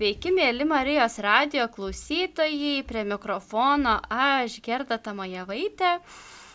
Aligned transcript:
Sveiki, 0.00 0.30
mėly 0.32 0.64
Marijos 0.64 1.18
radio 1.20 1.66
klausytojai, 1.68 2.78
prie 2.88 3.02
mikrofono 3.04 3.98
aš 4.08 4.54
Gerda 4.64 4.96
Tamajavaitė. 4.96 5.90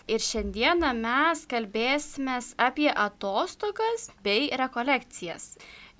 Ir 0.09 0.23
šiandieną 0.25 0.89
mes 0.97 1.43
kalbėsime 1.51 2.39
apie 2.57 2.87
atostogas 2.89 4.07
bei 4.25 4.47
rekolekcijas. 4.49 5.45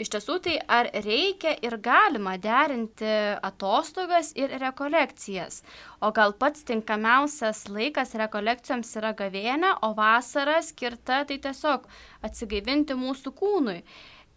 Iš 0.02 0.10
tiesų, 0.16 0.40
tai 0.48 0.56
ar 0.66 0.90
reikia 1.06 1.54
ir 1.62 1.78
galima 1.86 2.34
derinti 2.42 3.14
atostogas 3.38 4.34
ir 4.34 4.58
rekolekcijas? 4.66 5.62
O 6.02 6.10
gal 6.18 6.34
pats 6.34 6.66
tinkamiausias 6.66 7.68
laikas 7.70 8.18
rekolekcijoms 8.26 8.98
yra 8.98 9.14
gavėnė, 9.22 9.76
o 9.86 9.94
vasara 9.94 10.58
skirta 10.66 11.22
tai 11.30 11.38
tiesiog 11.46 11.86
atsigaivinti 12.26 12.98
mūsų 13.06 13.38
kūnui. 13.38 13.80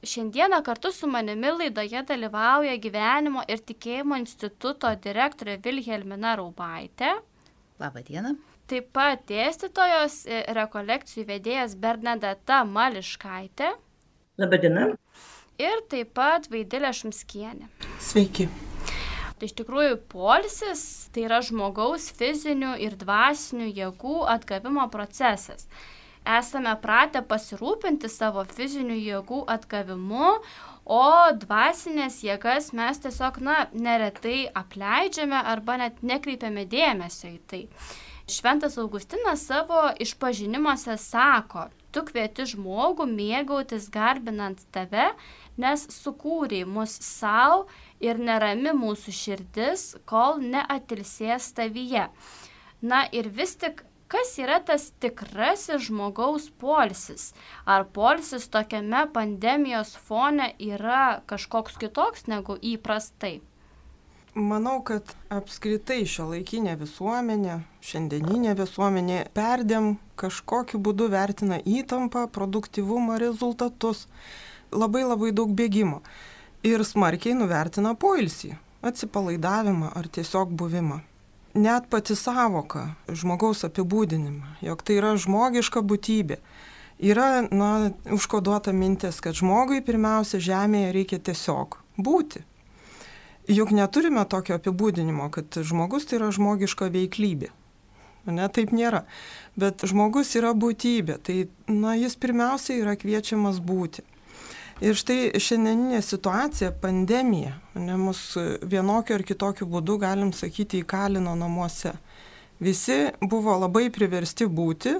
Šiandieną 0.02 0.62
kartu 0.62 0.92
su 0.92 1.08
manimi 1.10 1.50
laidoje 1.50 2.02
dalyvauja 2.06 2.76
gyvenimo 2.78 3.42
ir 3.50 3.58
tikėjimo 3.66 4.14
instituto 4.20 4.92
direktorė 4.94 5.56
Vilhelmina 5.64 6.36
Raubaitė. 6.38 7.16
Labą 7.82 8.04
dieną. 8.06 8.36
Taip 8.70 8.92
pat 8.94 9.24
dėstytojos 9.26 10.20
rekolekcijų 10.54 11.26
vedėjas 11.32 11.74
Bernadeta 11.74 12.60
Mališkaitė. 12.62 13.72
Labą 14.38 14.62
dieną. 14.62 14.86
Ir 15.58 15.82
taip 15.90 16.14
pat 16.14 16.46
Vaidilė 16.46 16.94
Šumskienė. 16.94 17.66
Sveiki. 17.98 18.46
Tai 19.38 19.50
iš 19.50 19.58
tikrųjų 19.58 19.98
polisis 20.14 20.82
tai 21.10 21.26
yra 21.26 21.42
žmogaus 21.42 22.12
fizinių 22.14 22.76
ir 22.86 22.94
dvasinių 23.02 23.72
jėgų 23.74 24.20
atgavimo 24.30 24.86
procesas 24.94 25.66
esame 26.38 26.74
pratę 26.82 27.22
pasirūpinti 27.28 28.10
savo 28.12 28.44
fizinių 28.48 28.98
jėgų 28.98 29.44
atgavimu, 29.54 30.34
o 30.88 31.06
dvasinės 31.40 32.20
jėgas 32.24 32.72
mes 32.76 33.00
tiesiog, 33.04 33.40
na, 33.44 33.56
neretai 33.72 34.48
apleidžiame 34.56 35.40
arba 35.54 35.78
net 35.80 36.02
nekreipiame 36.02 36.64
dėmesio 36.68 37.32
į 37.32 37.40
tai. 37.50 37.62
Šventas 38.28 38.76
Augustinas 38.76 39.46
savo 39.48 39.86
išpažinimuose 40.04 40.98
sako, 41.00 41.68
tu 41.92 42.02
kvieti 42.04 42.44
žmogų 42.50 43.06
mėgautis 43.08 43.86
garbinant 43.92 44.60
tave, 44.72 45.06
nes 45.56 45.86
sukūrei 45.94 46.66
mus 46.68 46.92
savo 47.04 47.64
ir 48.04 48.20
nerami 48.20 48.74
mūsų 48.76 49.14
širdis, 49.16 49.86
kol 50.04 50.42
neatilsės 50.44 51.48
tavyje. 51.56 52.08
Na 52.84 53.06
ir 53.16 53.32
vis 53.32 53.56
tik 53.56 53.80
kas 54.08 54.38
yra 54.40 54.58
tas 54.64 54.88
tikrasis 55.00 55.88
žmogaus 55.88 56.48
polsis? 56.60 57.32
Ar 57.64 57.84
polsis 57.84 58.48
tokiame 58.48 59.04
pandemijos 59.12 59.94
fone 60.08 60.54
yra 60.58 61.20
kažkoks 61.28 61.76
kitoks 61.80 62.26
negu 62.32 62.56
įprastai? 62.56 63.38
Manau, 64.38 64.78
kad 64.86 65.16
apskritai 65.34 66.04
šio 66.06 66.28
laikinė 66.30 66.76
visuomenė, 66.78 67.56
šiandieninė 67.82 68.52
visuomenė 68.60 69.22
perdėm 69.34 69.96
kažkokiu 70.20 70.78
būdu 70.78 71.08
vertina 71.10 71.58
įtampą, 71.58 72.28
produktivumą, 72.30 73.18
rezultatus, 73.18 74.06
labai 74.70 75.02
labai 75.08 75.32
daug 75.34 75.50
bėgimo 75.58 76.02
ir 76.62 76.84
smarkiai 76.86 77.34
nuvertina 77.34 77.96
poilsį, 77.98 78.54
atsipalaidavimą 78.84 79.90
ar 79.98 80.06
tiesiog 80.12 80.54
buvimą 80.54 81.02
net 81.58 81.88
pati 81.90 82.16
savoka 82.16 82.94
žmogaus 83.08 83.64
apibūdinimą, 83.66 84.58
jog 84.64 84.82
tai 84.86 84.98
yra 85.00 85.14
žmogiška 85.18 85.82
būtybė. 85.82 86.38
Yra 86.98 87.44
na, 87.54 87.92
užkoduota 88.10 88.72
mintis, 88.74 89.20
kad 89.22 89.36
žmogui 89.38 89.84
pirmiausia 89.86 90.40
žemėje 90.42 90.94
reikia 90.96 91.18
tiesiog 91.30 91.78
būti. 91.98 92.42
Juk 93.48 93.70
neturime 93.72 94.24
tokio 94.28 94.58
apibūdinimo, 94.58 95.30
kad 95.32 95.60
žmogus 95.64 96.08
tai 96.08 96.18
yra 96.18 96.32
žmogiška 96.34 96.90
veiklybė. 96.92 97.52
Ne, 98.28 98.48
taip 98.52 98.74
nėra. 98.76 99.04
Bet 99.56 99.86
žmogus 99.88 100.34
yra 100.36 100.50
būtybė, 100.52 101.16
tai 101.24 101.36
na, 101.70 101.94
jis 101.96 102.18
pirmiausia 102.20 102.76
yra 102.82 102.96
kviečiamas 102.98 103.62
būti. 103.64 104.04
Ir 104.78 104.94
štai 104.94 105.32
šiandieninė 105.42 105.98
situacija, 106.06 106.70
pandemija, 106.78 107.56
ne 107.74 107.96
mus 107.98 108.20
vienokiu 108.62 109.16
ar 109.16 109.24
kitokiu 109.26 109.66
būdu, 109.66 109.96
galim 109.98 110.30
sakyti, 110.30 110.84
įkalino 110.84 111.32
namuose. 111.34 111.96
Visi 112.62 113.08
buvo 113.18 113.56
labai 113.58 113.88
priversti 113.90 114.46
būti, 114.46 114.92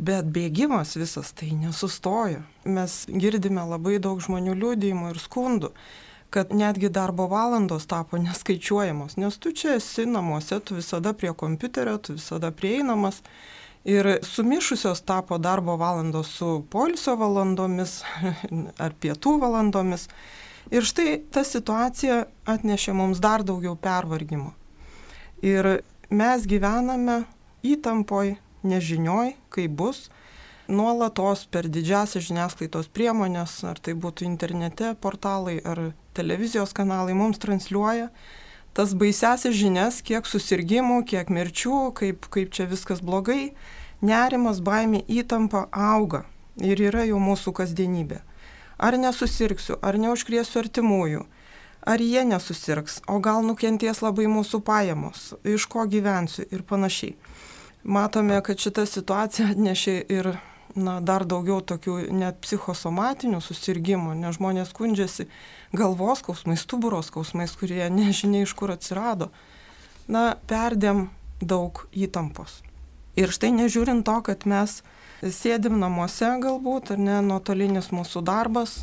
bet 0.00 0.30
bėgimas 0.32 0.96
visas 0.96 1.34
tai 1.36 1.50
nesustojo. 1.60 2.40
Mes 2.64 3.02
girdime 3.12 3.64
labai 3.68 3.98
daug 4.00 4.22
žmonių 4.24 4.56
liūdėjimų 4.56 5.12
ir 5.12 5.20
skundų, 5.20 5.72
kad 6.32 6.56
netgi 6.56 6.88
darbo 6.88 7.28
valandos 7.28 7.84
tapo 7.90 8.16
neskaičiuojamos, 8.16 9.18
nes 9.20 9.36
tu 9.36 9.52
čia 9.52 9.76
esi 9.76 10.06
namuose, 10.08 10.56
tu 10.64 10.80
visada 10.80 11.12
prie 11.12 11.34
kompiuterio, 11.36 11.98
tu 12.00 12.16
visada 12.16 12.48
prieinamas 12.48 13.20
Ir 13.84 14.06
sumišusios 14.22 15.02
tapo 15.02 15.38
darbo 15.42 15.74
valandos 15.76 16.28
su 16.38 16.64
polisio 16.70 17.16
valandomis 17.18 18.02
ar 18.84 18.94
pietų 18.94 19.38
valandomis. 19.42 20.06
Ir 20.70 20.86
štai 20.86 21.18
ta 21.34 21.42
situacija 21.44 22.22
atnešė 22.46 22.94
mums 22.94 23.18
dar 23.20 23.42
daugiau 23.42 23.74
pervargimo. 23.74 24.52
Ir 25.42 25.82
mes 26.10 26.46
gyvename 26.46 27.24
įtampoj, 27.66 28.36
nežinioj, 28.62 29.34
kaip 29.50 29.74
bus, 29.74 30.04
nuolatos 30.70 31.48
per 31.50 31.66
didžiasias 31.66 32.28
žiniasklaidos 32.28 32.86
priemonės, 32.94 33.58
ar 33.66 33.82
tai 33.82 33.96
būtų 33.98 34.28
internete 34.28 34.94
portalai 35.02 35.58
ar 35.66 35.90
televizijos 36.14 36.70
kanalai, 36.76 37.16
mums 37.18 37.42
transliuoja 37.42 38.12
tas 38.76 38.94
baisiasias 38.96 39.54
žinias, 39.56 40.00
kiek 40.04 40.26
susirgymų, 40.28 41.02
kiek 41.08 41.30
mirčių, 41.32 41.92
kaip, 41.98 42.28
kaip 42.32 42.52
čia 42.54 42.66
viskas 42.70 43.02
blogai. 43.04 43.52
Nerimas, 44.02 44.60
baimė, 44.64 45.04
įtampa 45.06 45.68
auga 45.70 46.24
ir 46.60 46.80
yra 46.90 47.04
jau 47.06 47.20
mūsų 47.22 47.54
kasdienybė. 47.60 48.22
Ar 48.82 48.98
nesusirksiu, 48.98 49.76
ar 49.78 49.98
neužkriesiu 50.00 50.58
artimųjų, 50.64 51.26
ar 51.86 52.02
jie 52.02 52.24
nesusirgs, 52.26 53.00
o 53.06 53.20
gal 53.22 53.44
nukenties 53.46 54.02
labai 54.02 54.26
mūsų 54.30 54.62
pajamos, 54.66 55.32
iš 55.46 55.68
ko 55.70 55.86
gyvensiu 55.86 56.48
ir 56.50 56.64
panašiai. 56.66 57.14
Matome, 57.82 58.38
kad 58.42 58.58
šita 58.62 58.86
situacija 58.86 59.52
atnešė 59.54 59.96
ir 60.10 60.32
na, 60.76 60.98
dar 61.00 61.24
daugiau 61.28 61.60
tokių 61.64 62.08
net 62.14 62.40
psichosomatinių 62.44 63.40
susirgymų, 63.44 64.14
nes 64.18 64.36
žmonės 64.38 64.72
skundžiasi 64.72 65.28
galvos 65.76 66.22
skausmais, 66.22 66.64
stuburo 66.64 67.02
skausmais, 67.04 67.54
kurie 67.58 67.84
nežinia 67.90 68.44
iš 68.46 68.54
kur 68.58 68.72
atsirado. 68.74 69.30
Na, 70.08 70.32
perdėm 70.48 71.08
daug 71.40 71.84
įtampos. 71.92 72.60
Ir 73.18 73.32
štai 73.32 73.52
nežiūrint 73.52 74.06
to, 74.06 74.16
kad 74.24 74.46
mes 74.48 74.80
sėdim 75.22 75.76
namuose 75.80 76.30
galbūt, 76.42 76.94
ar 76.94 77.02
ne, 77.02 77.20
nuotolinis 77.26 77.90
mūsų 77.92 78.24
darbas, 78.24 78.82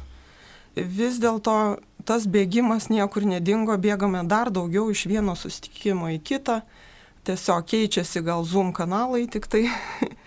vis 0.76 1.18
dėlto 1.20 1.80
tas 2.06 2.28
bėgimas 2.30 2.90
niekur 2.90 3.26
nedingo, 3.28 3.76
bėgame 3.78 4.22
dar 4.30 4.52
daugiau 4.54 4.90
iš 4.94 5.06
vieno 5.10 5.36
susitikimo 5.36 6.12
į 6.16 6.22
kitą, 6.24 6.62
tiesiog 7.28 7.66
keičiasi 7.68 8.24
gal 8.26 8.46
Zoom 8.46 8.72
kanalai 8.74 9.26
tik 9.28 9.50
tai. 9.50 9.68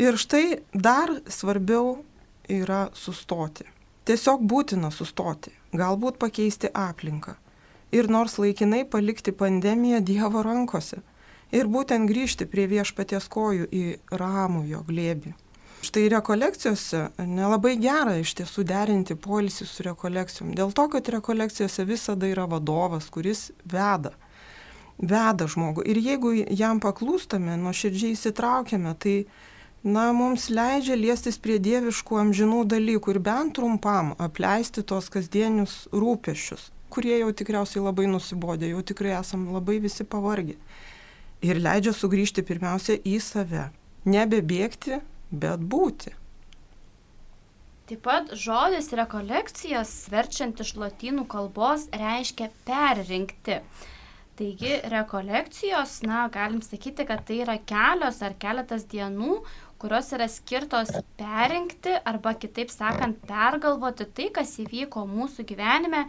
Ir 0.00 0.16
štai 0.16 0.62
dar 0.72 1.10
svarbiau 1.28 1.98
yra 2.48 2.86
sustoti. 2.96 3.66
Tiesiog 4.08 4.40
būtina 4.48 4.90
sustoti, 4.90 5.52
galbūt 5.76 6.18
pakeisti 6.18 6.70
aplinką. 6.74 7.36
Ir 7.92 8.08
nors 8.08 8.38
laikinai 8.40 8.86
palikti 8.88 9.34
pandemiją 9.36 10.00
Dievo 10.00 10.42
rankose. 10.42 11.02
Ir 11.52 11.68
būtent 11.68 12.08
grįžti 12.08 12.48
prie 12.48 12.64
viešpaties 12.70 13.28
kojų 13.28 13.68
į 13.68 13.84
ramų 14.16 14.64
jo 14.70 14.80
glėbį. 14.88 15.34
Štai 15.82 16.06
rekolekcijose 16.08 17.02
nelabai 17.26 17.74
gera 17.82 18.14
iš 18.16 18.36
tiesų 18.38 18.62
derinti 18.64 19.16
polisį 19.18 19.66
su 19.66 19.84
rekolekcijom. 19.84 20.52
Dėl 20.56 20.70
to, 20.72 20.86
kad 20.88 21.08
rekolekcijose 21.10 21.84
visada 21.84 22.28
yra 22.30 22.46
vadovas, 22.46 23.10
kuris 23.10 23.50
veda. 23.66 24.14
Veda 24.98 25.48
žmogų. 25.50 25.82
Ir 25.90 25.98
jeigu 25.98 26.32
jam 26.54 26.80
paklūstame, 26.80 27.58
nuoširdžiai 27.58 28.14
įsitraukiame, 28.14 28.94
tai 28.94 29.16
na, 29.82 30.12
mums 30.14 30.48
leidžia 30.50 30.96
liestis 30.98 31.38
prie 31.42 31.58
dieviškų 31.62 32.20
amžinų 32.22 32.62
dalykų 32.70 33.16
ir 33.16 33.20
bent 33.26 33.56
trumpam 33.58 34.14
apleisti 34.22 34.84
tos 34.86 35.10
kasdienius 35.12 35.88
rūpešius, 35.90 36.70
kurie 36.92 37.18
jau 37.18 37.32
tikriausiai 37.34 37.82
labai 37.82 38.06
nusibodė, 38.10 38.70
jau 38.72 38.82
tikrai 38.86 39.16
esam 39.18 39.48
labai 39.54 39.80
visi 39.82 40.06
pavargę. 40.06 40.56
Ir 41.42 41.58
leidžia 41.58 41.94
sugrįžti 41.96 42.44
pirmiausia 42.46 43.00
į 43.02 43.18
save. 43.18 43.70
Nebebėgti, 44.06 45.00
bet 45.30 45.62
būti. 45.62 46.14
Taip 47.90 48.04
pat 48.06 48.30
žodis 48.38 48.92
rekolekcijas, 48.94 49.90
verčiant 50.12 50.60
iš 50.62 50.76
lotynų 50.78 51.26
kalbos, 51.30 51.88
reiškia 51.90 52.46
perrinkti. 52.64 53.58
Taigi 54.38 54.78
rekolekcijos, 54.88 55.98
na, 56.08 56.22
galim 56.32 56.62
sakyti, 56.64 57.04
kad 57.04 57.26
tai 57.28 57.42
yra 57.44 57.58
kelios 57.68 58.22
ar 58.24 58.38
keletas 58.40 58.86
dienų, 58.88 59.42
kurios 59.82 60.12
yra 60.14 60.28
skirtos 60.30 60.92
perinkti 61.18 61.96
arba 62.06 62.32
kitaip 62.38 62.70
sakant 62.70 63.18
pergalvoti 63.26 64.06
tai, 64.16 64.28
kas 64.36 64.54
įvyko 64.62 65.02
mūsų 65.10 65.46
gyvenime, 65.48 66.04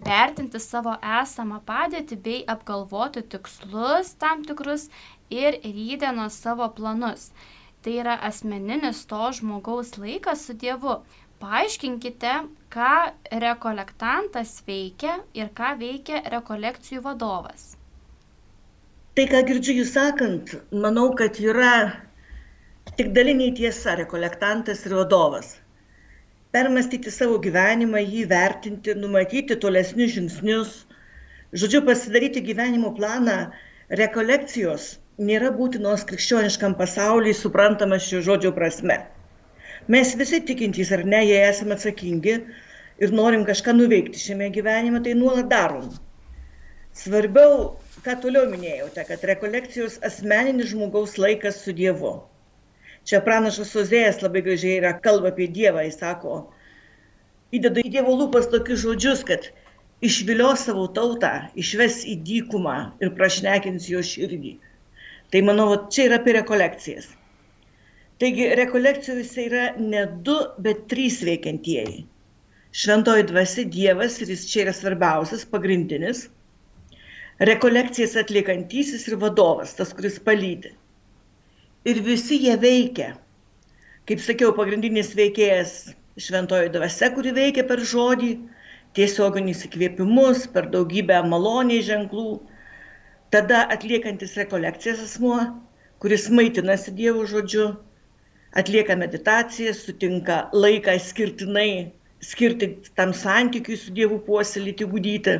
įvertinti 0.00 0.60
savo 0.62 0.96
esamą 1.20 1.60
padėtį 1.68 2.18
bei 2.24 2.40
apgalvoti 2.54 3.22
tikslus 3.34 4.14
tam 4.22 4.46
tikrus 4.48 4.88
ir 5.30 5.60
rydienos 5.64 6.40
savo 6.40 6.70
planus. 6.72 7.30
Tai 7.84 7.94
yra 8.02 8.16
asmeninis 8.30 9.04
to 9.10 9.28
žmogaus 9.38 9.94
laikas 10.00 10.48
su 10.48 10.56
Dievu. 10.56 10.98
Paaiškinkite, 11.38 12.32
ką 12.74 12.94
rekolektantas 13.44 14.56
veikia 14.66 15.20
ir 15.38 15.52
ką 15.54 15.76
veikia 15.78 16.24
rekolekcijų 16.32 17.04
vadovas. 17.04 17.76
Tai, 19.14 19.28
ką 19.30 19.44
girdžiu 19.46 19.76
jūs 19.80 19.92
sakant, 19.94 20.56
manau, 20.74 21.12
kad 21.18 21.38
yra 21.42 22.07
tik 22.98 23.12
daliniai 23.14 23.52
tiesa 23.54 23.92
rekolektantas 23.94 24.80
ir 24.86 24.92
vadovas. 24.98 25.52
Permastyti 26.50 27.12
savo 27.14 27.36
gyvenimą, 27.44 28.00
jį 28.02 28.22
vertinti, 28.32 28.94
numatyti 28.98 29.54
tolesnius 29.64 30.16
žingsnius, 30.16 30.72
žodžiu, 31.62 31.84
pasidaryti 31.86 32.40
gyvenimo 32.48 32.88
planą, 32.96 33.36
rekolekcijos 34.00 34.86
nėra 35.28 35.52
būtinos 35.60 36.02
krikščioniškam 36.08 36.74
pasauliui 36.80 37.36
suprantamas 37.38 38.08
šio 38.08 38.24
žodžio 38.28 38.50
prasme. 38.56 38.96
Mes 39.94 40.10
visi 40.18 40.40
tikintys 40.48 40.90
ar 40.96 41.04
ne, 41.12 41.20
jei 41.28 41.44
esame 41.52 41.76
atsakingi 41.76 42.34
ir 43.04 43.14
norim 43.20 43.44
kažką 43.46 43.76
nuveikti 43.76 44.24
šiame 44.24 44.48
gyvenime, 44.56 45.04
tai 45.06 45.14
nuolat 45.20 45.46
darom. 45.54 45.86
Svarbiau 46.98 47.62
ką 48.02 48.18
toliau 48.26 48.50
minėjote, 48.50 49.06
kad 49.12 49.28
rekolekcijos 49.32 50.00
asmeninis 50.10 50.72
žmogaus 50.74 51.14
laikas 51.26 51.62
su 51.62 51.76
Dievu. 51.82 52.16
Čia 53.08 53.22
pranašas 53.24 53.72
Ozėjas 53.80 54.20
labai 54.20 54.42
gražiai 54.44 54.78
yra 54.82 54.92
kalba 55.04 55.30
apie 55.32 55.46
Dievą, 55.58 55.84
jis 55.86 55.96
sako, 56.00 56.42
įdeda 57.56 57.80
į 57.80 57.92
Dievo 57.94 58.16
lūpas 58.20 58.50
tokius 58.52 58.82
žodžius, 58.84 59.22
kad 59.28 59.48
išvilios 60.04 60.66
savo 60.68 60.84
tautą, 60.98 61.32
išves 61.56 62.02
į 62.04 62.18
dykumą 62.28 62.76
ir 63.00 63.14
prašnekins 63.16 63.88
jo 63.88 64.02
širdį. 64.04 64.58
Tai 65.32 65.42
manau, 65.48 65.70
čia 65.92 66.08
yra 66.10 66.20
apie 66.20 66.36
rekolekcijas. 66.36 67.08
Taigi 68.20 68.48
rekolekcijose 68.58 69.42
yra 69.46 69.66
ne 69.78 70.04
du, 70.26 70.36
bet 70.64 70.86
trys 70.92 71.20
veikiantieji. 71.24 72.02
Šventoji 72.78 73.24
dvasia 73.30 73.64
Dievas 73.72 74.18
ir 74.20 74.32
jis 74.34 74.44
čia 74.50 74.66
yra 74.66 74.74
svarbiausias, 74.76 75.46
pagrindinis 75.48 76.26
rekolekcijas 77.38 78.16
atliekantysis 78.18 79.06
ir 79.08 79.16
vadovas, 79.22 79.74
tas, 79.78 79.94
kuris 79.94 80.18
palydi. 80.18 80.72
Ir 81.88 82.00
visi 82.06 82.36
jie 82.42 82.54
veikia. 82.62 83.08
Kaip 84.08 84.22
sakiau, 84.24 84.52
pagrindinis 84.56 85.14
veikėjas 85.18 85.72
šventoji 86.26 86.72
dvasia, 86.74 87.10
kuri 87.14 87.32
veikia 87.36 87.64
per 87.70 87.82
žodį, 87.92 88.30
tiesioginis 88.98 89.64
įkvėpimus, 89.68 90.46
per 90.54 90.68
daugybę 90.74 91.20
maloniai 91.32 91.84
ženklų. 91.90 92.38
Tada 93.34 93.62
atliekantis 93.76 94.36
rekolekcijas 94.40 95.04
asmuo, 95.04 95.38
kuris 96.02 96.26
maitinasi 96.32 96.96
Dievo 96.98 97.26
žodžiu, 97.32 97.68
atlieka 98.62 98.96
meditaciją, 99.04 99.76
sutinka 99.76 100.40
laiką 100.56 100.96
skirtinai 101.10 101.70
skirti 102.24 102.72
tam 102.98 103.14
santykiui 103.14 103.78
su 103.78 103.94
Dievu 103.94 104.18
puoselėti, 104.26 104.88
gudyti 104.96 105.38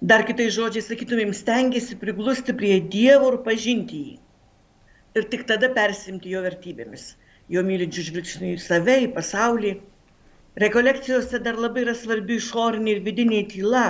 Dar 0.00 0.22
kitais 0.22 0.52
žodžiais 0.54 0.86
sakytumėm, 0.86 1.32
stengiasi 1.34 1.96
priglusti 1.98 2.54
prie 2.54 2.76
Dievo 2.90 3.32
ir 3.32 3.36
pažinti 3.46 4.02
jį. 4.02 4.12
Ir 5.18 5.26
tik 5.32 5.44
tada 5.50 5.68
persimti 5.76 6.32
jo 6.34 6.40
vertybėmis, 6.44 7.04
jo 7.54 7.62
mylinčių 7.68 8.04
žvilgsnių 8.08 8.50
į 8.54 8.58
save, 8.64 8.96
į 9.04 9.08
pasaulį. 9.16 9.72
Rekolekcijose 10.62 11.40
dar 11.46 11.58
labai 11.64 11.84
yra 11.86 11.94
svarbi 12.00 12.36
išorinė 12.40 12.94
ir 12.94 13.02
vidinė 13.06 13.42
tyla, 13.52 13.84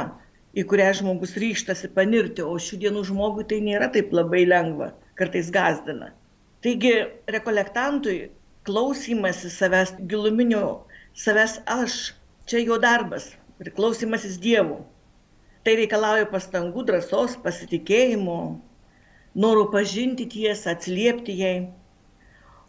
į 0.58 0.64
kurią 0.72 0.88
žmogus 1.00 1.36
ryštasi 1.44 1.92
panirti, 1.98 2.44
o 2.44 2.56
šių 2.66 2.80
dienų 2.84 3.04
žmogui 3.10 3.46
tai 3.52 3.60
nėra 3.68 3.90
taip 3.96 4.14
labai 4.16 4.44
lengva, 4.48 4.92
kartais 5.20 5.52
gazdina. 5.58 6.12
Taigi 6.64 6.94
rekolektantui 7.36 8.18
klausimasis 8.68 9.58
savęs 9.62 9.96
giluminio, 10.12 10.66
savęs 11.24 11.58
aš, 11.78 11.98
čia 12.48 12.64
jo 12.64 12.80
darbas, 12.88 13.34
priklausimasis 13.60 14.40
Dievų 14.44 14.80
Tai 15.68 15.74
reikalauja 15.76 16.24
pastangų, 16.30 16.82
drąsos, 16.88 17.34
pasitikėjimo, 17.44 18.34
norų 19.36 19.68
pažinti 19.72 20.26
tiesą, 20.30 20.74
atsiliepti 20.74 21.36
jai. 21.38 21.56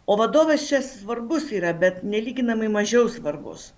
O 0.06 0.16
vadovas 0.18 0.66
čia 0.68 0.80
svarbus 0.82 1.50
yra, 1.54 1.72
bet 1.72 2.02
nelyginamai 2.02 2.68
mažiau 2.68 3.08
svarbus. 3.08 3.70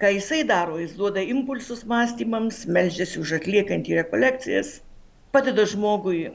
Ką 0.00 0.14
jisai 0.16 0.44
daro, 0.48 0.78
jis 0.80 0.94
duoda 0.96 1.20
impulsus 1.20 1.84
mąstymams, 1.84 2.64
melžiasi 2.66 3.20
už 3.20 3.34
atliekantį 3.40 3.98
rekolekcijas, 3.98 4.78
padeda 5.34 5.66
žmogui 5.68 6.30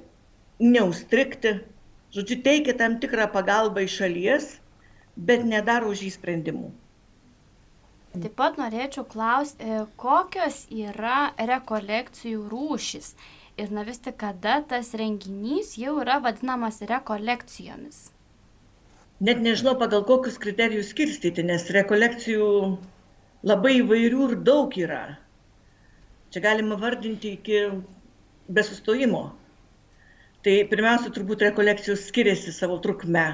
neustrikti, 0.62 1.57
žodžiu, 2.13 2.42
teikia 2.45 2.77
tam 2.77 3.00
tikrą 3.01 3.25
pagalbą 3.33 3.88
iš 3.88 3.98
šalies, 4.04 4.50
bet 5.18 5.48
nedaro 5.50 5.89
už 5.95 6.06
jį 6.06 6.12
sprendimų. 6.13 6.69
Taip 8.16 8.36
pat 8.39 8.60
norėčiau 8.62 9.04
klausti, 9.12 9.66
e, 9.66 9.81
kokios 10.00 10.62
yra 10.72 11.33
rekolekcijų 11.36 12.45
rūšis 12.51 13.10
ir 13.57 13.72
na 13.72 13.84
vis 13.88 14.02
tik 14.04 14.18
kada 14.22 14.57
tas 14.69 14.92
renginys 15.00 15.75
jau 15.80 15.96
yra 16.02 16.19
vadinamas 16.24 16.81
rekolekcijomis. 16.92 18.00
Net 19.28 19.40
nežinau 19.40 19.78
pagal 19.80 20.04
kokius 20.10 20.38
kriterijus 20.44 20.92
skirstyti, 20.92 21.44
nes 21.48 21.69
rekolekcijų 21.78 22.48
labai 23.52 23.78
įvairių 23.80 24.28
ir 24.30 24.36
daug 24.50 24.75
yra. 24.81 25.04
Čia 26.36 26.44
galima 26.44 26.75
vardinti 26.81 27.31
iki 27.38 27.62
besustojimo. 28.57 29.24
Tai 30.44 30.56
pirmiausia, 30.69 31.13
turbūt 31.16 31.46
rekolekcijos 31.48 32.04
skiriasi 32.10 32.51
savo 32.54 32.75
trukme. 32.84 33.25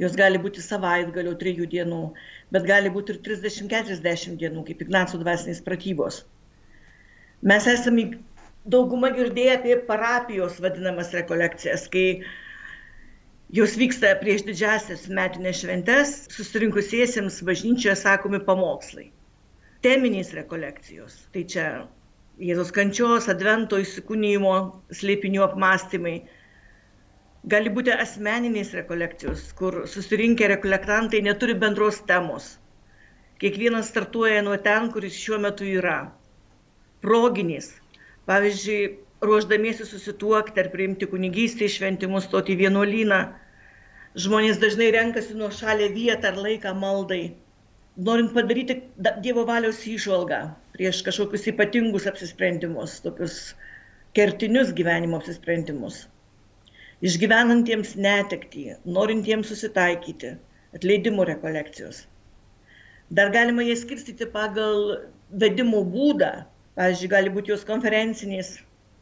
Jos 0.00 0.16
gali 0.18 0.40
būti 0.42 0.62
savaitgalio, 0.64 1.36
trijų 1.38 1.68
dienų, 1.70 2.00
bet 2.54 2.66
gali 2.66 2.90
būti 2.92 3.14
ir 3.14 3.22
30-40 3.28 4.36
dienų, 4.40 4.64
kaip 4.66 4.82
Ignaco 4.84 5.20
dvasinės 5.20 5.62
pratybos. 5.66 6.24
Mes 7.40 7.66
esame 7.72 8.06
daugumą 8.64 9.12
girdėję 9.16 9.52
apie 9.58 9.76
parapijos 9.88 10.60
vadinamas 10.60 11.14
rekolekcijas, 11.16 11.86
kai 11.92 12.22
jos 13.60 13.76
vyksta 13.80 14.12
prieš 14.20 14.44
didžiasias 14.48 15.06
metinės 15.08 15.62
šventes, 15.62 16.12
susirinkusiesiems 16.34 17.40
bažnyčioje 17.48 17.96
sakomi 18.02 18.42
pamokslai. 18.44 19.08
Teminės 19.84 20.34
rekolekcijos. 20.36 21.16
Tai 21.32 21.46
čia 21.48 21.70
Jėzos 22.40 22.70
kančios, 22.72 23.26
advento 23.28 23.76
įsikūnymo, 23.80 24.52
slėpinių 24.96 25.42
apmąstymai 25.44 26.14
gali 27.52 27.72
būti 27.72 27.92
asmeninės 27.92 28.72
rekolekcijos, 28.76 29.50
kur 29.56 29.82
susirinkę 29.88 30.48
rekolektantai 30.54 31.20
neturi 31.24 31.56
bendros 31.56 32.00
temos. 32.08 32.54
Kiekvienas 33.40 33.88
startuoja 33.92 34.40
nuo 34.44 34.56
ten, 34.60 34.88
kuris 34.92 35.16
šiuo 35.16 35.40
metu 35.40 35.68
yra. 35.68 35.98
Proginės. 37.04 37.79
Pavyzdžiui, 38.28 38.98
ruoždamiesi 39.24 39.86
susituokti 39.88 40.60
ar 40.62 40.68
priimti 40.74 41.08
kunigystę 41.08 41.66
į 41.66 41.72
šventimus, 41.76 42.28
stoti 42.28 42.56
į 42.56 42.60
vienuolyną, 42.64 43.20
žmonės 44.24 44.60
dažnai 44.62 44.90
renkasi 44.96 45.38
nuo 45.38 45.50
šalia 45.54 45.88
vietą 45.96 46.32
ar 46.32 46.38
laiką 46.44 46.74
maldai, 46.84 47.22
norint 48.10 48.34
padaryti 48.36 48.80
Dievo 49.24 49.46
valios 49.48 49.82
įžvalgą 49.94 50.44
prieš 50.76 51.02
kažkokius 51.08 51.50
ypatingus 51.54 52.06
apsisprendimus, 52.10 53.00
tokius 53.04 53.42
kertinius 54.16 54.72
gyvenimo 54.76 55.20
apsisprendimus 55.20 56.04
išgyvenantiems 57.04 57.94
netektį, 57.96 58.64
norintiems 58.84 59.48
susitaikyti, 59.50 60.34
atleidimo 60.76 61.24
rekolekcijos. 61.28 62.04
Dar 63.10 63.32
galima 63.34 63.64
jas 63.66 63.82
skirstyti 63.84 64.28
pagal 64.30 65.08
vedimo 65.42 65.80
būdą. 65.94 66.44
Pavyzdžiui, 66.80 67.08
gali 67.12 67.30
būti 67.32 67.52
jos 67.52 67.66
konferencinės, 67.68 68.54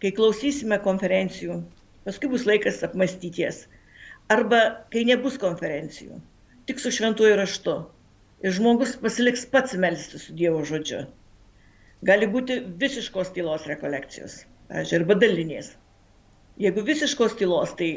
kai 0.02 0.10
klausysime 0.14 0.80
konferencijų, 0.82 1.60
paskui 2.08 2.30
bus 2.32 2.46
laikas 2.48 2.80
apmastyties. 2.82 3.60
Arba 4.34 4.58
kai 4.90 5.04
nebus 5.06 5.36
konferencijų, 5.38 6.18
tik 6.66 6.82
su 6.82 6.90
šventuoju 6.96 7.36
raštu. 7.38 7.76
Ir 8.42 8.56
žmogus 8.56 8.96
pasiliks 9.04 9.46
pats 9.52 9.78
melsti 9.84 10.18
su 10.24 10.34
Dievo 10.40 10.64
žodžiu. 10.66 11.04
Gali 12.10 12.26
būti 12.34 12.58
visiškos 12.82 13.30
tylos 13.38 13.70
rekolekcijos, 13.70 14.40
pavyzdžiui, 14.72 14.98
arba 14.98 15.16
dalinės. 15.22 15.70
Jeigu 16.58 16.82
visiškos 16.90 17.38
tylos, 17.38 17.78
tai 17.78 17.92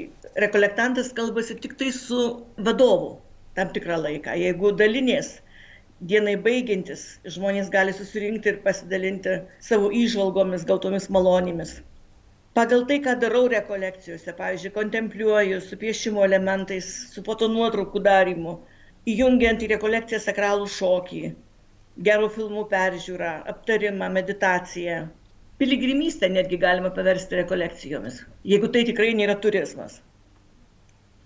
rekolektantas 0.45 1.09
kalbasi 1.17 1.57
tik 1.61 1.73
tai 1.81 1.89
su 1.97 2.23
vadovu 2.69 3.15
tam 3.57 3.73
tikrą 3.73 3.97
laiką. 4.05 4.37
Jeigu 4.45 4.77
dalinės, 4.77 5.39
dienai 6.09 6.33
baigiantis, 6.45 7.01
žmonės 7.35 7.69
gali 7.73 7.93
susirinkti 7.93 8.49
ir 8.51 8.59
pasidalinti 8.65 9.37
savo 9.61 9.91
įžvalgomis, 9.93 10.65
gautomis 10.69 11.07
malonėmis. 11.17 11.79
pagal 12.57 12.81
tai, 12.87 12.97
ką 13.05 13.13
darau 13.19 13.45
rekolekcijose, 13.47 14.33
pavyzdžiui, 14.39 14.73
kontempliuoju 14.75 15.61
su 15.63 15.77
piešimo 15.83 16.25
elementais, 16.25 16.89
su 17.13 17.23
fotonuotraukų 17.27 18.01
darimu, 18.07 18.57
įjungiant 19.13 19.63
į 19.63 19.69
rekolekciją 19.75 20.19
sakralų 20.25 20.67
šokį, 20.73 21.23
gerų 22.09 22.27
filmų 22.35 22.65
peržiūrą, 22.73 23.31
aptarimą, 23.53 24.11
meditaciją. 24.19 24.99
Piligrimystę 25.61 26.29
netgi 26.29 26.59
galima 26.67 26.91
paversti 26.97 27.39
rekolekcijomis, 27.39 28.23
jeigu 28.53 28.67
tai 28.73 28.83
tikrai 28.89 29.13
nėra 29.21 29.37
turizmas. 29.45 30.01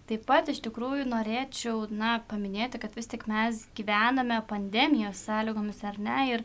Taip 0.06 0.22
pat 0.30 0.50
iš 0.52 0.60
tikrųjų 0.62 1.08
norėčiau 1.10 1.88
na, 1.90 2.20
paminėti, 2.30 2.78
kad 2.82 2.94
vis 2.94 3.10
tik 3.10 3.24
mes 3.26 3.64
gyvename 3.78 4.38
pandemijos 4.46 5.24
sąlygomis 5.26 5.80
ar 5.90 5.98
ne 5.98 6.18
ir 6.30 6.44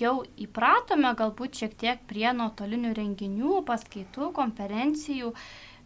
jau 0.00 0.24
įpratome 0.34 1.12
galbūt 1.20 1.60
šiek 1.60 1.76
tiek 1.78 2.02
prie 2.10 2.26
nuotolinių 2.34 2.90
renginių, 2.98 3.60
paskaitų, 3.68 4.32
konferencijų. 4.34 5.30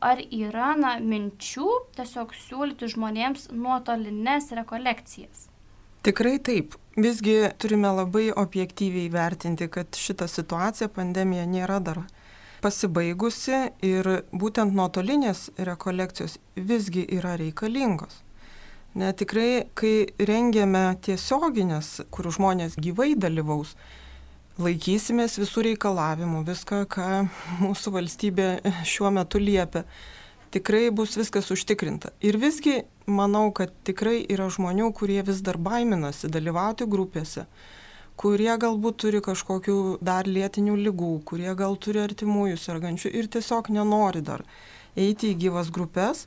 Ar 0.02 0.18
yra 0.24 0.72
na, 0.80 0.96
minčių 0.98 1.68
tiesiog 1.98 2.32
siūlyti 2.34 2.88
žmonėms 2.90 3.50
nuotolinės 3.54 4.48
rekolekcijas? 4.58 5.46
Tikrai 6.02 6.38
taip. 6.42 6.74
Visgi 6.96 7.36
turime 7.62 7.92
labai 7.94 8.32
objektyviai 8.34 9.12
vertinti, 9.12 9.68
kad 9.70 9.94
šita 9.94 10.26
situacija, 10.28 10.90
pandemija 10.96 11.44
nėra 11.46 11.78
dar 11.84 12.02
pasibaigusi 12.62 13.58
ir 13.84 14.08
būtent 14.32 14.74
nuotolinės 14.76 15.48
rekolekcijos 15.58 16.38
visgi 16.56 17.04
yra 17.18 17.34
reikalingos. 17.40 18.22
Ne 18.94 19.08
tikrai, 19.16 19.64
kai 19.74 20.12
rengiame 20.20 20.84
tiesioginės, 21.00 22.02
kur 22.12 22.28
žmonės 22.34 22.76
gyvai 22.76 23.14
dalyvaus, 23.16 23.72
laikysimės 24.60 25.38
visų 25.40 25.64
reikalavimų, 25.70 26.42
viską, 26.44 26.82
ką 26.92 27.06
mūsų 27.62 27.94
valstybė 27.94 28.48
šiuo 28.88 29.12
metu 29.16 29.40
liepia. 29.40 29.86
Tikrai 30.52 30.90
bus 30.92 31.16
viskas 31.16 31.48
užtikrinta. 31.54 32.10
Ir 32.20 32.36
visgi 32.36 32.82
manau, 33.08 33.46
kad 33.56 33.72
tikrai 33.88 34.18
yra 34.28 34.50
žmonių, 34.52 34.90
kurie 34.92 35.22
vis 35.24 35.40
dar 35.40 35.56
baiminasi 35.56 36.28
dalyvauti 36.28 36.84
grupėse, 36.84 37.46
kurie 38.22 38.52
galbūt 38.54 39.00
turi 39.02 39.20
kažkokių 39.24 39.78
dar 40.04 40.28
lėtinių 40.30 40.76
lygų, 40.78 41.14
kurie 41.26 41.50
gal 41.58 41.74
turi 41.74 42.04
artimųjų 42.04 42.60
sergančių 42.62 43.10
ir 43.18 43.28
tiesiog 43.34 43.72
nenori 43.74 44.22
dar 44.22 44.44
eiti 44.94 45.32
į 45.32 45.38
gyvas 45.46 45.72
grupės. 45.74 46.26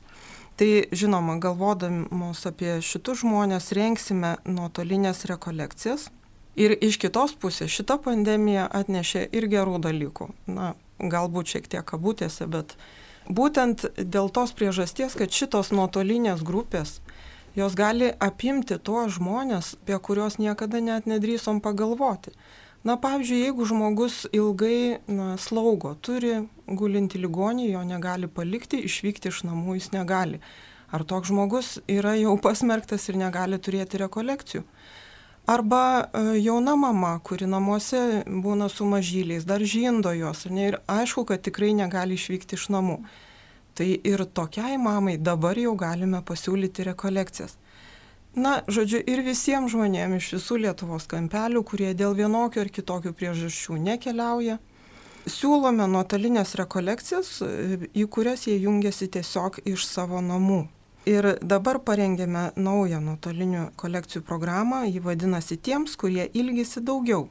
Tai 0.56 0.68
žinoma, 0.96 1.36
galvodamos 1.40 2.40
apie 2.48 2.78
šitus 2.80 3.20
žmonės, 3.20 3.74
renksime 3.76 4.36
nuotolinės 4.48 5.26
rekolekcijas. 5.28 6.08
Ir 6.56 6.72
iš 6.80 6.96
kitos 6.96 7.34
pusės 7.36 7.68
šita 7.68 7.98
pandemija 8.00 8.64
atnešė 8.78 9.26
ir 9.36 9.48
gerų 9.52 9.76
dalykų. 9.84 10.30
Na, 10.48 10.72
galbūt 10.96 11.52
šiek 11.52 11.68
tiek 11.68 11.84
kabutėse, 11.84 12.48
bet 12.48 12.72
būtent 13.28 13.84
dėl 14.00 14.32
tos 14.32 14.56
priežasties, 14.56 15.18
kad 15.20 15.32
šitos 15.32 15.74
nuotolinės 15.76 16.40
grupės, 16.40 17.02
jos 17.56 17.74
gali 17.74 18.12
apimti 18.20 18.78
tuos 18.78 19.16
žmonės, 19.16 19.74
apie 19.80 19.98
kuriuos 19.98 20.38
niekada 20.38 20.80
net 20.84 21.08
nedrįsom 21.08 21.62
pagalvoti. 21.64 22.34
Na, 22.86 22.94
pavyzdžiui, 23.02 23.40
jeigu 23.48 23.64
žmogus 23.66 24.26
ilgai 24.36 25.00
na, 25.10 25.32
slaugo, 25.40 25.96
turi 25.98 26.44
gulinti 26.68 27.18
ligonį, 27.18 27.72
jo 27.72 27.82
negali 27.82 28.28
palikti, 28.30 28.78
išvykti 28.86 29.32
iš 29.32 29.42
namų 29.48 29.80
jis 29.80 29.90
negali. 29.96 30.38
Ar 30.94 31.02
toks 31.02 31.32
žmogus 31.32 31.72
yra 31.90 32.14
jau 32.14 32.36
pasmerktas 32.38 33.08
ir 33.10 33.18
negali 33.18 33.58
turėti 33.58 33.98
rekolekcijų? 34.04 34.62
Arba 35.46 35.82
e, 36.12 36.22
jauna 36.42 36.76
mama, 36.78 37.16
kuri 37.26 37.46
namuose 37.50 38.22
būna 38.26 38.66
su 38.70 38.86
mažyliais, 38.86 39.46
dar 39.46 39.62
žindo 39.62 40.10
jos, 40.14 40.44
ne, 40.50 40.70
ir 40.72 40.78
aišku, 40.90 41.22
kad 41.26 41.42
tikrai 41.46 41.72
negali 41.74 42.18
išvykti 42.18 42.58
iš 42.58 42.68
namų. 42.74 43.00
Tai 43.76 43.86
ir 44.08 44.24
tokiai 44.32 44.78
mamai 44.80 45.18
dabar 45.20 45.58
jau 45.60 45.74
galime 45.76 46.22
pasiūlyti 46.24 46.86
rekolekcijas. 46.88 47.58
Na, 48.36 48.58
žodžiu, 48.68 49.00
ir 49.00 49.20
visiems 49.24 49.72
žmonėms 49.72 50.20
iš 50.20 50.30
visų 50.36 50.58
Lietuvos 50.64 51.06
kampelių, 51.08 51.62
kurie 51.64 51.92
dėl 51.96 52.16
vienokių 52.16 52.62
ar 52.62 52.70
kitokių 52.72 53.12
priežasčių 53.16 53.76
nekeliauja, 53.80 54.58
siūlome 55.26 55.86
nuotolinės 55.88 56.54
rekolekcijas, 56.60 57.30
į 57.96 58.04
kurias 58.12 58.46
jie 58.48 58.58
jungiasi 58.60 59.08
tiesiog 59.12 59.60
iš 59.64 59.86
savo 59.88 60.20
namų. 60.24 60.66
Ir 61.06 61.36
dabar 61.40 61.78
parengėme 61.86 62.50
naują 62.58 62.98
nuotolinių 63.00 63.70
kolekcijų 63.78 64.24
programą, 64.26 64.82
ji 64.84 65.00
vadinasi 65.00 65.56
tiems, 65.56 65.94
kurie 65.96 66.26
ilgisi 66.34 66.82
daugiau. 66.84 67.28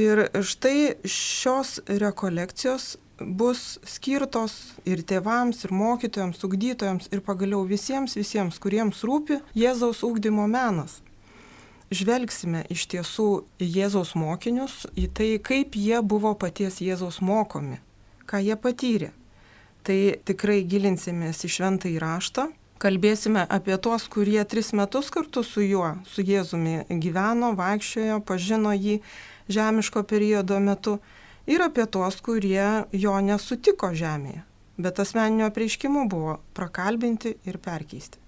Ir 0.00 0.24
štai 0.40 1.02
šios 1.04 1.76
rekolekcijos 1.86 2.96
bus 3.26 3.78
skirtos 3.88 4.74
ir 4.88 5.02
tėvams, 5.06 5.64
ir 5.64 5.72
mokytojams, 5.74 6.42
ugdytojams, 6.46 7.08
ir 7.12 7.22
pagaliau 7.24 7.62
visiems, 7.68 8.16
visiems, 8.18 8.58
kuriems 8.62 9.02
rūpi 9.06 9.40
Jėzaus 9.58 10.02
ūkdymo 10.06 10.48
menas. 10.50 11.00
Žvelgsime 11.92 12.64
iš 12.72 12.86
tiesų 12.88 13.28
į 13.60 13.68
Jėzaus 13.76 14.14
mokinius, 14.16 14.86
į 14.96 15.10
tai, 15.12 15.30
kaip 15.44 15.76
jie 15.76 16.00
buvo 16.00 16.32
paties 16.38 16.80
Jėzaus 16.80 17.20
mokomi, 17.20 17.78
ką 18.24 18.40
jie 18.40 18.56
patyrė. 18.56 19.10
Tai 19.82 19.98
tikrai 20.24 20.62
gilinsimės 20.64 21.42
į 21.44 21.50
šventą 21.56 21.90
įraštą, 21.92 22.46
kalbėsime 22.82 23.44
apie 23.50 23.76
tuos, 23.82 24.06
kurie 24.10 24.40
tris 24.48 24.72
metus 24.72 25.10
kartu 25.14 25.42
su 25.46 25.62
juo, 25.62 25.96
su 26.08 26.24
Jėzumi 26.24 26.86
gyveno, 27.02 27.52
vaikščiojo, 27.58 28.22
pažino 28.26 28.72
jį 28.74 29.00
žemiško 29.52 30.02
periodo 30.08 30.58
metu 30.62 30.98
ir 31.46 31.62
apie 31.62 31.86
tuos, 31.86 32.20
kurie 32.24 32.84
jo 32.92 33.14
nesutiko 33.20 33.92
žemėje, 33.96 34.42
bet 34.78 35.00
asmeninio 35.02 35.50
prieiškimu 35.54 36.08
buvo 36.10 36.38
prakalbinti 36.56 37.36
ir 37.48 37.58
perkeisti. 37.62 38.22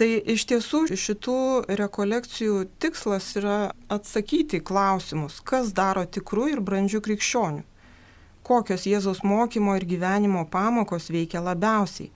Tai 0.00 0.08
iš 0.32 0.46
tiesų 0.48 0.78
šitų 0.96 1.40
rekolekcijų 1.76 2.62
tikslas 2.80 3.26
yra 3.36 3.56
atsakyti 3.92 4.62
klausimus, 4.64 5.42
kas 5.44 5.74
daro 5.76 6.06
tikrų 6.08 6.46
ir 6.54 6.62
brandžių 6.64 7.02
krikščionių, 7.04 7.66
kokios 8.40 8.86
Jėzaus 8.88 9.20
mokymo 9.20 9.74
ir 9.76 9.84
gyvenimo 9.84 10.46
pamokos 10.48 11.10
veikia 11.12 11.42
labiausiai, 11.44 12.08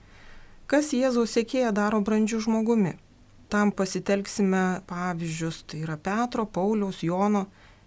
kas 0.65 0.89
Jėzaus 0.97 1.37
sėkėja 1.37 1.69
daro 1.77 2.01
brandžių 2.01 2.41
žmogumi. 2.47 2.95
Tam 3.53 3.69
pasitelksime 3.69 4.81
pavyzdžius, 4.89 5.61
tai 5.69 5.83
yra 5.85 5.99
Petro, 6.01 6.47
Pauliaus, 6.49 7.03
Jono, 7.05 7.45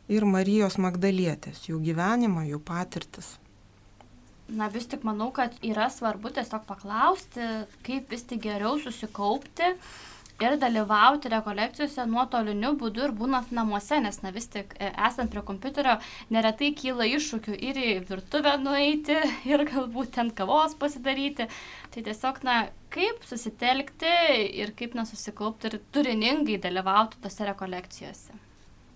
ir 0.08 0.24
Marijos 0.28 0.78
Magdalietės, 0.80 1.66
jų 1.68 1.82
gyvenimą, 1.84 2.46
jų 2.48 2.62
patirtis. 2.64 3.36
Na 4.48 4.70
vis 4.72 4.86
tik 4.88 5.02
manau, 5.04 5.28
kad 5.36 5.56
yra 5.60 5.90
svarbu 5.92 6.32
tiesiog 6.32 6.62
paklausti, 6.68 7.44
kaip 7.84 8.08
vis 8.08 8.24
tik 8.24 8.40
geriau 8.46 8.78
susikaupti 8.80 9.74
ir 10.40 10.54
dalyvauti 10.62 11.28
rekolekcijose 11.32 12.06
nuotoliniu 12.08 12.70
būdu 12.80 13.04
ir 13.04 13.12
būnant 13.18 13.52
namuose, 13.52 13.98
nes 14.00 14.20
na 14.22 14.32
vis 14.32 14.48
tik 14.48 14.72
e, 14.78 14.88
esant 15.08 15.32
prie 15.34 15.42
kompiuterio 15.44 15.98
neretai 16.32 16.70
kyla 16.78 17.10
iššūkių 17.18 17.58
ir 17.68 17.82
į 17.82 17.92
virtuvę 18.08 18.56
nueiti 18.62 19.18
ir 19.52 19.66
galbūt 19.68 20.14
ten 20.16 20.32
kavos 20.32 20.78
pasidaryti. 20.80 21.50
Tai 21.92 22.08
tiesiog, 22.08 22.40
na, 22.48 22.58
kaip 22.94 23.24
susitelkti 23.28 24.16
ir 24.62 24.72
kaip 24.78 24.96
nesusikaupti 24.96 25.72
ir 25.72 25.80
turiningai 25.92 26.56
dalyvauti 26.62 27.20
tose 27.20 27.52
rekolekcijose. 27.52 28.47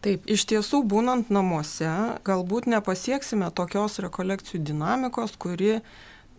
Taip, 0.02 0.24
iš 0.26 0.42
tiesų, 0.50 0.80
būnant 0.90 1.28
namuose, 1.30 1.88
galbūt 2.26 2.66
nepasieksime 2.66 3.52
tokios 3.54 4.00
rekolekcijų 4.02 4.58
dinamikos, 4.72 5.36
kuri 5.38 5.76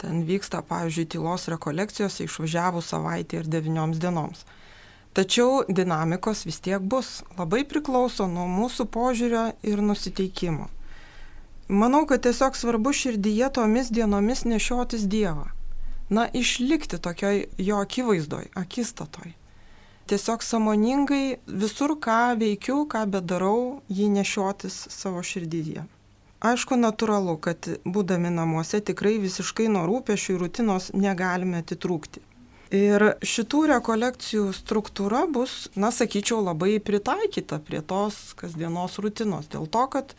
ten 0.02 0.26
vyksta, 0.28 0.60
pavyzdžiui, 0.68 1.06
tylos 1.14 1.48
rekolekcijose 1.48 2.26
išvažiavus 2.26 2.90
savaitę 2.92 3.40
ir 3.40 3.48
devynioms 3.48 4.02
dienoms. 4.04 4.42
Tačiau 5.16 5.62
dinamikos 5.70 6.44
vis 6.44 6.60
tiek 6.66 6.84
bus. 6.84 7.22
Labai 7.38 7.62
priklauso 7.70 8.28
nuo 8.28 8.50
mūsų 8.52 8.88
požiūrio 8.92 9.46
ir 9.64 9.80
nusiteikimo. 9.80 10.68
Manau, 11.72 12.02
kad 12.10 12.26
tiesiog 12.26 12.60
svarbu 12.60 12.92
širdyje 12.92 13.48
tomis 13.56 13.94
dienomis 13.96 14.44
nešiotis 14.44 15.08
Dievą. 15.08 15.48
Na, 16.12 16.28
išlikti 16.28 17.00
tokioj 17.00 17.46
jo 17.64 17.80
akivaizdoj, 17.80 18.52
akistatoj 18.60 19.32
tiesiog 20.08 20.44
samoningai 20.44 21.38
visur, 21.48 21.96
ką 22.00 22.36
veikiu, 22.40 22.84
ką 22.90 23.06
bedarau, 23.14 23.82
jį 23.90 24.10
nešiotis 24.18 24.76
savo 24.92 25.24
širdyje. 25.24 25.86
Aišku, 26.44 26.76
natūralu, 26.76 27.38
kad 27.40 27.70
būdami 27.88 28.34
namuose 28.34 28.82
tikrai 28.84 29.16
visiškai 29.24 29.70
nuo 29.72 29.86
rūpešių 29.88 30.36
ir 30.36 30.42
rutinos 30.44 30.90
negalime 30.92 31.62
atitrūkti. 31.64 32.20
Ir 32.74 33.14
šitų 33.24 33.62
rekolekcijų 33.70 34.50
struktūra 34.58 35.24
bus, 35.30 35.70
na, 35.78 35.92
sakyčiau, 35.94 36.42
labai 36.44 36.80
pritaikyta 36.84 37.62
prie 37.64 37.84
tos 37.86 38.34
kasdienos 38.36 38.98
rutinos. 39.00 39.48
Dėl 39.54 39.70
to, 39.72 39.86
kad 39.94 40.16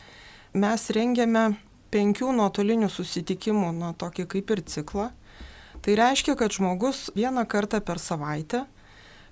mes 0.54 0.86
rengiame 0.94 1.58
penkių 1.92 2.30
nuotolinių 2.38 2.88
susitikimų, 2.94 3.74
na, 3.76 3.90
tokį 3.98 4.28
kaip 4.36 4.54
ir 4.54 4.62
ciklą. 4.70 5.10
Tai 5.84 5.98
reiškia, 5.98 6.38
kad 6.40 6.54
žmogus 6.54 7.10
vieną 7.18 7.44
kartą 7.44 7.82
per 7.84 8.00
savaitę 8.00 8.64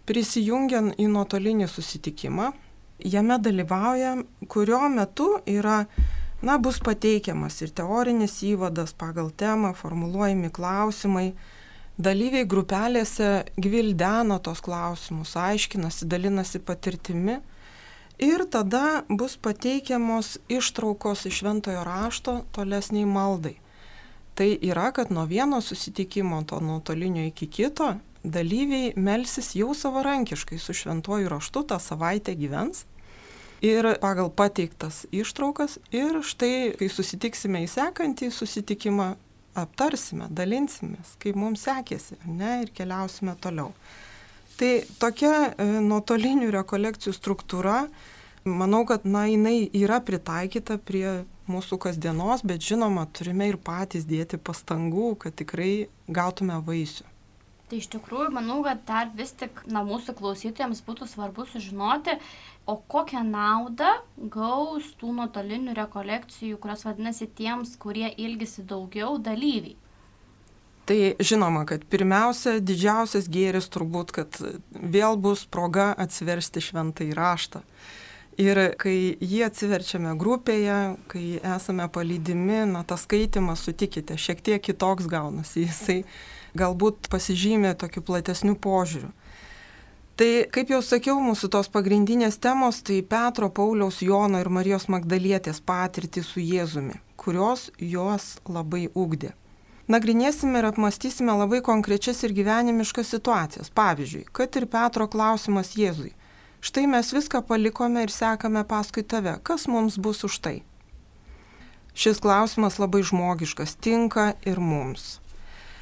prisijungiant 0.09 0.99
į 1.01 1.07
nuotolinį 1.13 1.69
susitikimą, 1.71 2.51
jame 3.03 3.39
dalyvauja, 3.43 4.17
kurio 4.51 4.83
metu 4.91 5.37
yra 5.47 5.85
Na, 6.43 6.57
bus 6.59 6.81
pateikiamas 6.83 7.61
ir 7.63 7.71
teorinis 7.71 8.41
įvadas 8.43 8.91
pagal 8.99 9.29
temą, 9.31 9.71
formuluojami 9.79 10.49
klausimai. 10.51 11.29
Dalyviai 12.03 12.49
grupelėse 12.51 13.29
gvildeno 13.63 14.41
tos 14.43 14.59
klausimus, 14.67 15.37
aiškinasi, 15.39 16.09
dalinasi 16.11 16.59
patirtimi. 16.67 17.39
Ir 18.19 18.43
tada 18.51 19.05
bus 19.07 19.37
pateikiamos 19.39 20.41
ištraukos 20.51 21.29
iš 21.31 21.39
šventojo 21.45 21.85
rašto 21.87 22.41
tolesniai 22.51 23.07
maldai. 23.07 23.55
Tai 24.35 24.49
yra, 24.67 24.91
kad 24.91 25.15
nuo 25.15 25.29
vieno 25.31 25.61
susitikimo, 25.63 26.43
to 26.43 26.59
nuotolinio 26.59 27.23
iki 27.29 27.47
kito, 27.47 27.93
dalyviai 28.25 28.93
melsis 28.97 29.53
jau 29.59 29.73
savarankiškai 29.75 30.59
su 30.59 30.75
šventuoju 30.77 31.31
raštu 31.33 31.65
tą 31.73 31.79
savaitę 31.83 32.35
gyvens 32.39 32.85
ir 33.63 33.87
pagal 34.03 34.31
pateiktas 34.31 35.05
ištraukas 35.15 35.79
ir 35.95 36.23
štai, 36.27 36.75
kai 36.79 36.89
susitiksime 36.91 37.63
į 37.65 37.69
sekantį 37.71 38.31
susitikimą, 38.35 39.13
aptarsime, 39.59 40.27
dalinsimės, 40.33 41.17
kaip 41.23 41.37
mums 41.39 41.67
sekėsi, 41.69 42.19
ne, 42.27 42.63
ir 42.65 42.73
keliausime 42.75 43.37
toliau. 43.43 43.71
Tai 44.57 44.73
tokia 45.01 45.35
e, 45.51 45.67
nuotolinių 45.85 46.51
rekolekcijų 46.55 47.15
struktūra, 47.17 47.85
manau, 48.49 48.83
kad, 48.89 49.07
na, 49.09 49.27
jinai 49.31 49.69
yra 49.77 50.01
pritaikyta 50.05 50.79
prie 50.83 51.23
mūsų 51.51 51.79
kasdienos, 51.83 52.45
bet 52.47 52.65
žinoma, 52.65 53.07
turime 53.15 53.51
ir 53.51 53.61
patys 53.61 54.07
dėti 54.09 54.41
pastangų, 54.41 55.15
kad 55.23 55.37
tikrai 55.39 55.89
gautume 56.09 56.59
vaisių. 56.67 57.12
Tai 57.73 57.79
iš 57.81 57.87
tikrųjų, 57.89 58.29
manau, 58.37 58.59
kad 58.61 58.83
dar 58.85 59.07
vis 59.17 59.31
tik 59.33 59.63
na, 59.65 59.81
mūsų 59.81 60.13
klausytojams 60.19 60.83
būtų 60.85 61.07
svarbu 61.09 61.47
sužinoti, 61.49 62.19
o 62.69 62.75
kokią 62.77 63.23
naudą 63.25 63.95
gaus 64.35 64.91
tų 65.01 65.15
nuotolinių 65.17 65.73
rekolekcijų, 65.79 66.59
kurios 66.61 66.85
vadinasi 66.85 67.31
tiems, 67.33 67.73
kurie 67.81 68.11
ilgisi 68.21 68.61
daugiau 68.69 69.15
dalyviai. 69.17 69.79
Tai 70.85 70.99
žinoma, 71.17 71.63
kad 71.65 71.87
pirmiausia, 71.89 72.59
didžiausias 72.61 73.31
gėris 73.33 73.71
turbūt, 73.73 74.13
kad 74.19 74.37
vėl 74.77 75.17
bus 75.17 75.47
proga 75.49 75.95
atsiversti 76.05 76.61
šventą 76.61 77.09
įraštą. 77.09 77.63
Ir 78.43 78.61
kai 78.77 79.17
jį 79.17 79.41
atsiverčiame 79.49 80.13
grupėje, 80.21 80.77
kai 81.09 81.25
esame 81.55 81.89
palydimi, 81.97 82.67
na, 82.69 82.85
tas 82.85 83.09
skaitimas, 83.09 83.65
sutikite, 83.65 84.21
šiek 84.21 84.45
tiek 84.45 84.61
kitoks 84.69 85.09
gaunasi. 85.09 85.65
Jisai 85.65 85.99
galbūt 86.59 87.09
pasižymė 87.13 87.75
tokiu 87.81 88.03
platesniu 88.07 88.57
požiūriu. 88.57 89.13
Tai, 90.17 90.31
kaip 90.53 90.69
jau 90.69 90.83
sakiau, 90.85 91.17
mūsų 91.25 91.49
tos 91.55 91.71
pagrindinės 91.73 92.37
temos 92.37 92.83
tai 92.85 93.01
Petro, 93.01 93.49
Pauliaus, 93.49 94.03
Jono 94.05 94.43
ir 94.43 94.51
Marijos 94.53 94.85
Magdalietės 94.93 95.63
patirtį 95.65 96.23
su 96.27 96.43
Jėzumi, 96.45 96.99
kurios 97.17 97.71
juos 97.81 98.37
labai 98.45 98.91
ugdė. 98.93 99.33
Nagrinėsime 99.89 100.61
ir 100.61 100.69
apmastysime 100.69 101.33
labai 101.35 101.63
konkrečias 101.65 102.21
ir 102.23 102.35
gyvenimiškas 102.37 103.09
situacijas. 103.17 103.73
Pavyzdžiui, 103.73 104.27
kad 104.37 104.53
ir 104.61 104.69
Petro 104.71 105.09
klausimas 105.11 105.73
Jėzui. 105.81 106.13
Štai 106.63 106.85
mes 106.87 107.09
viską 107.11 107.41
palikome 107.49 108.05
ir 108.05 108.13
sekame 108.13 108.63
paskui 108.69 109.03
tave. 109.03 109.39
Kas 109.43 109.65
mums 109.67 109.97
bus 109.99 110.23
už 110.29 110.39
tai? 110.45 110.55
Šis 111.97 112.21
klausimas 112.23 112.79
labai 112.79 113.03
žmogiškas, 113.03 113.75
tinka 113.81 114.35
ir 114.47 114.61
mums. 114.61 115.22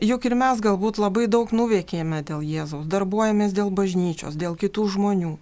Juk 0.00 0.24
ir 0.24 0.32
mes 0.32 0.62
galbūt 0.64 0.96
labai 0.96 1.26
daug 1.28 1.50
nuveikėme 1.52 2.22
dėl 2.24 2.40
Jėzaus, 2.40 2.86
darbuojamės 2.88 3.52
dėl 3.52 3.68
bažnyčios, 3.68 4.32
dėl 4.32 4.54
kitų 4.56 4.86
žmonių. 4.94 5.34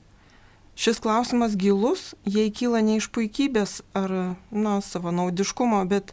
Šis 0.75 0.99
klausimas 0.99 1.55
gilus, 1.55 2.17
jei 2.27 2.51
kyla 2.51 2.81
ne 2.83 2.97
iš 2.99 3.07
puikybės 3.15 3.85
ar, 3.95 4.35
na, 4.51 4.73
savo 4.83 5.13
naudiškumo, 5.15 5.85
bet 5.87 6.11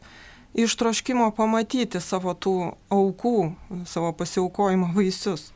iš 0.54 0.76
troškimo 0.78 1.32
pamatyti 1.34 1.98
savo 1.98 2.36
tų 2.38 2.54
aukų, 2.94 3.56
savo 3.90 4.14
pasiaukojimo 4.14 4.92
vaisius. 4.94 5.50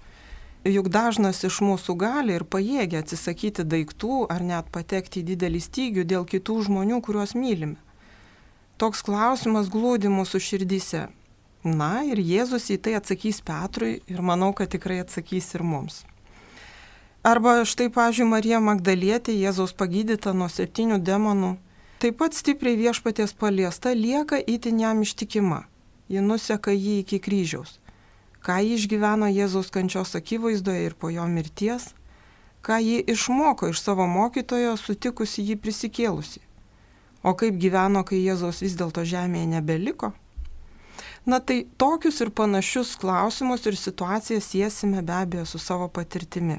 Juk 0.65 0.89
dažnas 0.89 1.43
iš 1.45 1.61
mūsų 1.61 1.93
gali 1.93 2.39
ir 2.39 2.47
pajėgia 2.49 3.03
atsisakyti 3.05 3.67
daiktų 3.69 4.25
ar 4.33 4.41
net 4.41 4.73
patekti 4.73 5.21
į 5.21 5.27
didelį 5.29 5.61
stygių 5.61 6.09
dėl 6.09 6.25
kitų 6.25 6.57
žmonių, 6.65 7.03
kuriuos 7.05 7.37
mylime. 7.37 7.77
Toks 8.81 9.05
klausimas 9.05 9.69
glūdi 9.69 10.09
mūsų 10.09 10.41
širdyse 10.41 11.05
Na 11.63 12.05
ir 12.07 12.21
Jėzus 12.23 12.69
į 12.71 12.77
tai 12.79 12.93
atsakys 12.95 13.41
Petrui 13.43 13.99
ir 14.07 14.21
manau, 14.23 14.53
kad 14.55 14.71
tikrai 14.71 15.01
atsakys 15.03 15.51
ir 15.57 15.63
mums. 15.63 16.05
Arba 17.19 17.65
štai, 17.67 17.89
pažiūrėjau, 17.91 18.31
Marija 18.31 18.59
Magdalietė, 18.63 19.33
Jėzaus 19.35 19.73
pagydyta 19.75 20.31
nuo 20.31 20.47
septynių 20.47 21.01
demonų, 21.03 21.57
taip 21.99 22.15
pat 22.21 22.31
stipriai 22.31 22.79
viešpaties 22.79 23.35
paliesta 23.35 23.91
lieka 23.91 24.39
įtin 24.39 24.79
jam 24.79 25.01
ištikima. 25.03 25.65
Ji 26.07 26.23
nuseka 26.23 26.71
jį 26.71 27.01
iki 27.03 27.19
kryžiaus. 27.19 27.75
Ką 28.39 28.61
jį 28.63 28.79
išgyveno 28.79 29.27
Jėzaus 29.27 29.67
kančios 29.67 30.15
akivaizdoje 30.15 30.85
ir 30.87 30.95
po 30.95 31.11
jo 31.11 31.27
mirties, 31.27 31.91
ką 32.63 32.79
jį 32.79 33.03
išmoko 33.11 33.73
iš 33.73 33.83
savo 33.83 34.07
mokytojo 34.07 34.77
sutikusi 34.79 35.43
jį 35.43 35.59
prisikėlusi. 35.59 36.39
O 37.19 37.35
kaip 37.35 37.59
gyveno, 37.59 38.07
kai 38.07 38.23
Jėzaus 38.23 38.63
vis 38.63 38.79
dėlto 38.79 39.03
žemėje 39.03 39.51
nebeliko? 39.59 40.13
Na 41.29 41.37
tai 41.39 41.59
tokius 41.77 42.21
ir 42.23 42.31
panašius 42.33 42.95
klausimus 42.97 43.67
ir 43.69 43.75
situacijas 43.77 44.47
siesime 44.49 45.01
be 45.05 45.13
abejo 45.13 45.45
su 45.45 45.59
savo 45.59 45.87
patirtimi. 45.87 46.57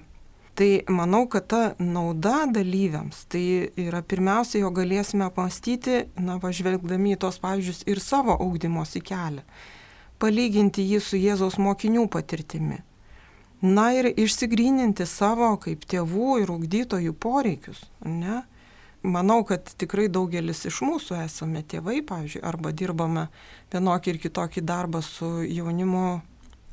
Tai 0.54 0.83
manau, 0.88 1.24
kad 1.33 1.46
ta 1.46 1.62
nauda 1.78 2.44
dalyviams, 2.54 3.24
tai 3.33 3.72
yra 3.80 4.02
pirmiausia, 4.02 4.61
jo 4.61 4.70
galėsime 4.76 5.24
apmastyti, 5.26 6.04
na, 6.20 6.37
važvelgdami 6.42 7.14
į 7.14 7.18
tos 7.24 7.40
pavyzdžius 7.42 7.83
ir 7.90 8.02
savo 8.04 8.37
augdymosi 8.37 9.02
kelią, 9.11 9.42
palyginti 10.22 10.85
jį 10.92 11.00
su 11.02 11.18
Jėzaus 11.18 11.59
mokinių 11.59 12.06
patirtimi. 12.12 12.78
Na 13.62 13.90
ir 13.96 14.11
išsigryninti 14.12 15.09
savo 15.09 15.50
kaip 15.64 15.83
tėvų 15.90 16.42
ir 16.44 16.54
ugdytojų 16.54 17.16
poreikius, 17.26 17.83
ne? 18.04 18.42
Manau, 19.02 19.44
kad 19.44 19.70
tikrai 19.80 20.08
daugelis 20.12 20.64
iš 20.68 20.80
mūsų 20.84 21.20
esame 21.24 21.62
tėvai, 21.66 22.00
pavyzdžiui, 22.06 22.42
arba 22.46 22.72
dirbame 22.76 23.28
vienokį 23.72 24.14
ir 24.14 24.20
kitokį 24.24 24.64
darbą 24.66 25.02
su 25.04 25.40
jaunimu 25.44 26.20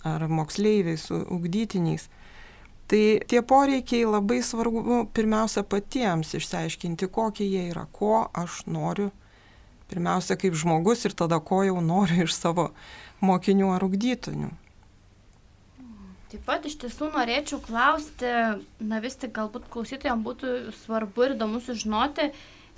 ar 0.07 0.27
moksleiviais, 0.27 1.07
su 1.09 1.21
ugdytiniais. 1.33 2.07
Tai 2.87 3.01
tie 3.27 3.41
poreikiai 3.43 4.07
labai 4.07 4.39
svarbu 4.43 5.01
pirmiausia 5.15 5.65
patiems 5.67 6.31
išsiaiškinti, 6.39 7.09
kokie 7.11 7.47
jie 7.47 7.65
yra, 7.73 7.83
ko 7.91 8.27
aš 8.31 8.61
noriu. 8.71 9.09
Pirmiausia, 9.87 10.35
kaip 10.39 10.55
žmogus 10.55 11.05
ir 11.07 11.15
tada, 11.15 11.39
ko 11.39 11.61
jau 11.63 11.81
noriu 11.83 12.25
iš 12.27 12.35
savo 12.35 12.71
mokinių 13.23 13.73
ar 13.75 13.83
ugdytinių. 13.87 14.51
Taip 16.27 16.41
pat 16.43 16.65
iš 16.67 16.73
tiesų 16.81 17.07
norėčiau 17.13 17.61
klausti, 17.63 18.31
na 18.83 18.97
vis 18.99 19.13
tik 19.19 19.31
galbūt 19.37 19.69
klausytojams 19.71 20.25
būtų 20.25 20.55
svarbu 20.75 21.23
ir 21.23 21.35
įdomu 21.37 21.61
sužinoti, 21.63 22.25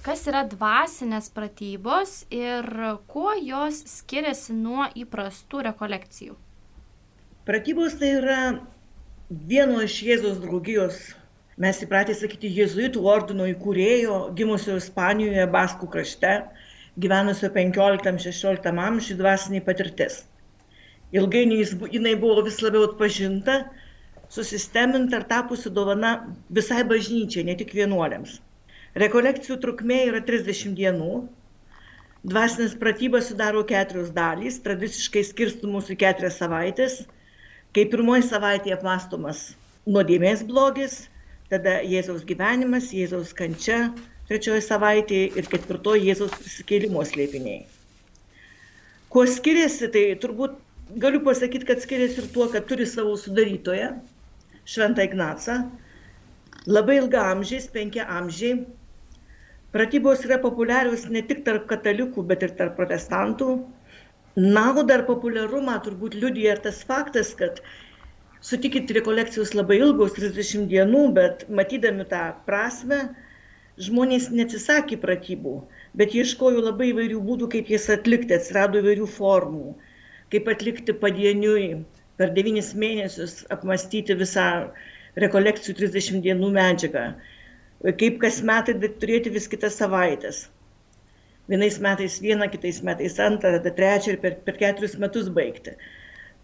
kas 0.06 0.22
yra 0.30 0.44
dvasinės 0.52 1.32
pratybos 1.34 2.14
ir 2.30 2.70
kuo 3.10 3.34
jos 3.42 3.82
skiriasi 3.96 4.54
nuo 4.54 4.86
įprastų 5.04 5.64
rekolekcijų. 5.72 6.38
Pratybos 7.50 7.98
tai 7.98 8.14
yra 8.20 8.40
vieno 9.50 9.82
iš 9.82 9.98
Jėzos 10.12 10.38
draugijos, 10.46 11.02
mes 11.58 11.82
įpratę 11.82 12.14
sakyti, 12.22 12.54
Jėzuitų 12.54 13.02
ordino 13.02 13.50
įkūrėjo, 13.50 14.28
gimusio 14.38 14.78
Ispanijoje, 14.78 15.50
Baskų 15.58 15.90
krašte, 15.98 16.38
gyvenusio 17.02 17.50
15-16 17.58 18.86
amžiuje 18.86 19.24
dvasinė 19.24 19.66
patirtis 19.66 20.28
ilgainiui 21.16 21.66
jinai 21.94 22.16
buvo 22.22 22.44
vis 22.46 22.60
labiau 22.62 22.86
atpažinta, 22.90 23.64
susisteminta 24.30 25.20
ir 25.20 25.26
tapusi 25.30 25.72
dovana 25.74 26.14
visai 26.54 26.84
bažnyčiai, 26.92 27.46
ne 27.48 27.56
tik 27.58 27.74
vienuoliams. 27.78 28.38
Rekolekcijų 28.98 29.60
trukmė 29.64 30.00
yra 30.10 30.22
30 30.26 30.76
dienų. 30.78 31.14
Dvasinės 32.30 32.74
pratybas 32.82 33.30
sudaro 33.30 33.62
keturios 33.64 34.10
dalys, 34.12 34.60
tradiciškai 34.66 35.24
skirstumos 35.24 35.90
į 35.94 35.96
keturias 36.02 36.40
savaitės. 36.42 37.00
Kai 37.74 37.86
pirmoji 37.90 38.26
savaitė 38.28 38.74
apmastomas 38.76 39.54
nuodėmės 39.88 40.42
blogis, 40.50 41.04
tada 41.54 41.80
Jėzaus 41.86 42.26
gyvenimas, 42.28 42.90
Jėzaus 42.94 43.32
kančia, 43.38 43.94
trečioji 44.28 44.66
savaitė 44.66 45.22
ir 45.40 45.48
ketvirtoji 45.50 46.10
Jėzaus 46.10 46.34
prisikėlimo 46.38 47.06
slėpiniai. 47.08 47.62
Kuo 49.10 49.24
skiriasi, 49.26 49.88
tai 49.94 50.04
turbūt 50.22 50.58
galiu 50.98 51.22
pasakyti, 51.26 51.66
kad 51.66 51.82
skiriasi 51.82 52.22
ir 52.24 52.28
tuo, 52.34 52.48
kad 52.50 52.66
turi 52.70 52.86
savo 52.90 53.16
sudarytoją, 53.18 53.90
Šventą 54.66 55.06
Ignacą, 55.06 55.58
labai 56.68 56.98
ilga 57.02 57.26
amžiais, 57.32 57.68
penkia 57.74 58.06
amžiai. 58.18 58.66
Pratybos 59.74 60.24
yra 60.26 60.40
populiarios 60.42 61.06
ne 61.14 61.22
tik 61.22 61.44
tarp 61.46 61.68
katalikų, 61.70 62.24
bet 62.32 62.46
ir 62.46 62.56
tarp 62.58 62.76
protestantų. 62.78 63.50
Na, 64.40 64.66
o 64.74 64.84
dar 64.92 65.06
populiarumą 65.06 65.78
turbūt 65.86 66.18
liudija 66.18 66.56
tas 66.64 66.82
faktas, 66.90 67.36
kad 67.38 67.62
sutikit 68.42 68.90
rekolekcijos 68.98 69.54
labai 69.54 69.78
ilgos, 69.82 70.16
30 70.18 70.70
dienų, 70.72 71.04
bet 71.18 71.46
matydami 71.50 72.06
tą 72.10 72.24
prasme, 72.50 73.02
žmonės 73.78 74.30
neatsisakė 74.34 74.98
pratybų. 75.06 75.60
bet 76.00 76.14
ieškojau 76.16 76.62
labai 76.64 76.92
įvairių 76.94 77.20
būdų, 77.26 77.48
kaip 77.54 77.70
jas 77.74 77.90
atlikti, 77.90 78.36
atsirado 78.36 78.80
įvairių 78.82 79.08
formų, 79.10 79.76
kaip 80.34 80.50
atlikti 80.54 80.96
padieniui, 81.04 81.68
per 82.20 82.34
devynis 82.36 82.74
mėnesius 82.78 83.44
apmastyti 83.56 84.18
visą 84.20 84.46
rekolekcijų 85.24 85.76
30 85.80 86.24
dienų 86.26 86.50
medžiagą, 86.56 87.06
kaip 88.02 88.20
kas 88.24 88.42
metai 88.46 88.76
turėti 89.04 89.32
vis 89.34 89.48
kitas 89.52 89.80
savaitės. 89.80 90.48
Vienais 91.50 91.80
metais 91.82 92.20
vieną, 92.22 92.46
kitais 92.54 92.84
metais 92.86 93.16
antrą, 93.26 93.56
tada 93.56 93.72
trečią 93.74 94.14
ir 94.14 94.20
per, 94.22 94.36
per 94.46 94.60
keturis 94.60 95.00
metus 95.02 95.32
baigti. 95.34 95.74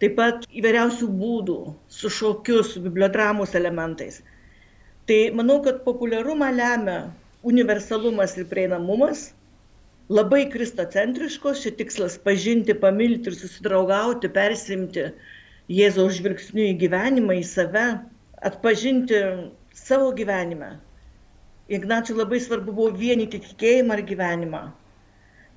Taip 0.02 0.16
pat 0.18 0.48
įvairiausių 0.50 1.06
būdų, 1.20 1.58
su 1.98 2.10
šokiu, 2.12 2.64
su 2.66 2.82
bibliodramos 2.84 3.54
elementais. 3.54 4.18
Tai 5.06 5.20
manau, 5.38 5.60
kad 5.62 5.84
populiarumą 5.86 6.50
lemia 6.52 6.98
universalumas 7.46 8.34
ir 8.36 8.48
prieinamumas, 8.50 9.28
labai 10.08 10.44
kristocentriškos, 10.50 11.62
šis 11.64 11.76
tikslas 11.80 12.18
pažinti, 12.22 12.74
pamilti 12.78 13.32
ir 13.32 13.38
susidraugauti, 13.38 14.30
persimti 14.30 15.08
Jėzaus 15.72 16.20
žvilgsniu 16.20 16.68
į 16.70 16.76
gyvenimą, 16.84 17.40
į 17.40 17.46
save, 17.46 17.86
atpažinti 18.50 19.22
savo 19.74 20.12
gyvenimą. 20.14 20.76
Ignačiui 21.66 22.20
labai 22.20 22.38
svarbu 22.44 22.74
buvo 22.76 22.92
vienyti 22.94 23.40
tikėjimą 23.42 23.98
ir 23.98 24.04
gyvenimą. 24.12 24.62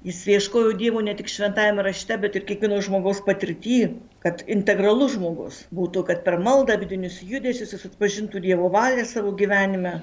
Jis 0.08 0.24
ieškojo 0.34 0.74
Dievo 0.80 1.04
ne 1.06 1.14
tik 1.20 1.30
šventajame 1.30 1.84
rašte, 1.86 2.18
bet 2.24 2.38
ir 2.40 2.48
kiekvieno 2.50 2.80
žmogaus 2.82 3.20
patirtį, 3.26 3.80
kad 4.26 4.42
integralus 4.48 5.18
žmogus 5.18 5.62
būtų, 5.76 6.06
kad 6.10 6.24
per 6.26 6.40
maldą 6.42 6.80
vidinius 6.82 7.20
judesius 7.22 7.76
jis 7.76 7.86
atpažintų 7.92 8.42
Dievo 8.48 8.72
valią 8.74 9.06
savo 9.06 9.36
gyvenime 9.44 9.98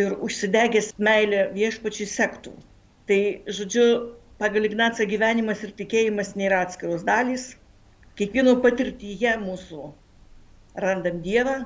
ir 0.00 0.14
užsidegęs 0.28 0.94
meilė 0.96 1.48
viešpačiai 1.58 2.08
sektų. 2.08 2.54
Tai, 3.12 3.44
žodžiu, 3.44 3.86
pagal 4.40 4.64
Ignacą 4.64 5.04
gyvenimas 5.04 5.58
ir 5.66 5.72
tikėjimas 5.76 6.30
nėra 6.40 6.62
atskiros 6.64 7.02
dalys. 7.04 7.42
Kiekvieno 8.16 8.54
patirtyje 8.64 9.34
mūsų 9.42 9.88
randam 10.84 11.18
Dievą 11.26 11.56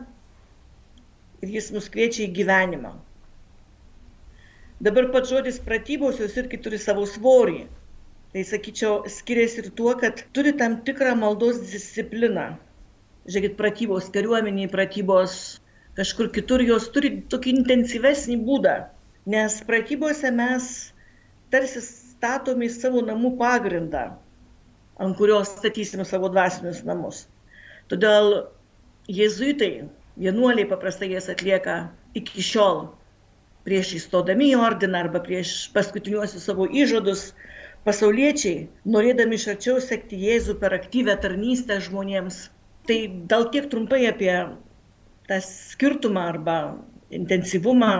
ir 1.46 1.52
Jis 1.56 1.68
mus 1.76 1.86
kviečia 1.94 2.24
į 2.24 2.32
gyvenimą. 2.38 2.90
Dabar 4.88 5.06
pats 5.14 5.30
žodis 5.30 5.60
pratybos 5.68 6.18
jos 6.24 6.34
irgi 6.42 6.58
turi 6.64 6.82
savo 6.82 7.06
svorį. 7.12 7.62
Tai 8.34 8.44
sakyčiau, 8.50 8.98
skiriasi 9.18 9.62
ir 9.62 9.70
tuo, 9.78 9.94
kad 10.02 10.24
turi 10.34 10.56
tam 10.64 10.80
tikrą 10.90 11.14
maldos 11.22 11.62
discipliną. 11.70 12.48
Žiūrėkit, 13.30 13.54
pratybos 13.62 14.10
kariuomeniai, 14.18 14.66
pratybos 14.74 15.38
kažkur 16.02 16.34
kitur 16.40 16.66
jos 16.72 16.90
turi 16.98 17.14
tokį 17.30 17.56
intensyvesnį 17.60 18.42
būdą, 18.50 18.76
nes 19.30 19.62
pratybose 19.70 20.34
mes 20.42 20.74
tarsi 21.54 21.82
statome 21.84 22.66
į 22.66 22.74
savo 22.74 23.02
namų 23.06 23.34
pagrindą, 23.40 24.04
ant 25.02 25.16
kurios 25.18 25.52
statysime 25.58 26.06
savo 26.08 26.30
dvasinius 26.32 26.82
namus. 26.88 27.24
Todėl 27.90 28.32
jėzuitai, 29.12 29.86
vienuoliai 30.18 30.68
paprastai 30.70 31.12
jas 31.12 31.28
atlieka 31.32 31.76
iki 32.18 32.42
šiol, 32.42 32.86
prieš 33.66 33.96
įstodami 34.00 34.50
į 34.52 34.58
ordiną 34.62 35.04
arba 35.04 35.20
prieš 35.22 35.54
paskutiniuosius 35.74 36.46
savo 36.48 36.66
įžadus, 36.66 37.30
pasauliečiai, 37.86 38.66
norėdami 38.96 39.38
iš 39.38 39.48
arčiau 39.54 39.80
sekti 39.82 40.18
Jėzų 40.26 40.56
per 40.62 40.74
aktyvę 40.74 41.14
tarnystę 41.22 41.78
žmonėms. 41.84 42.46
Tai 42.86 42.98
gal 43.30 43.48
tiek 43.54 43.66
trumpai 43.70 44.04
apie 44.10 44.32
tą 45.30 45.38
skirtumą 45.42 46.28
arba 46.32 46.56
intensyvumą 47.14 47.92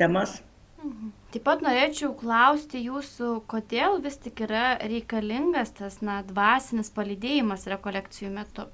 temas. 0.00 0.40
Mhm. 0.82 1.15
Taip 1.34 1.44
pat 1.46 1.62
norėčiau 1.64 2.12
klausti 2.20 2.80
jūsų, 2.86 3.30
kodėl 3.52 3.98
vis 4.04 4.18
tik 4.24 4.42
yra 4.46 4.64
reikalingas 4.92 5.72
tas 5.78 5.98
na, 6.08 6.20
dvasinis 6.28 6.92
palydėjimas 6.98 7.66
rekolekcijų 7.72 8.30
metu. 8.34 8.66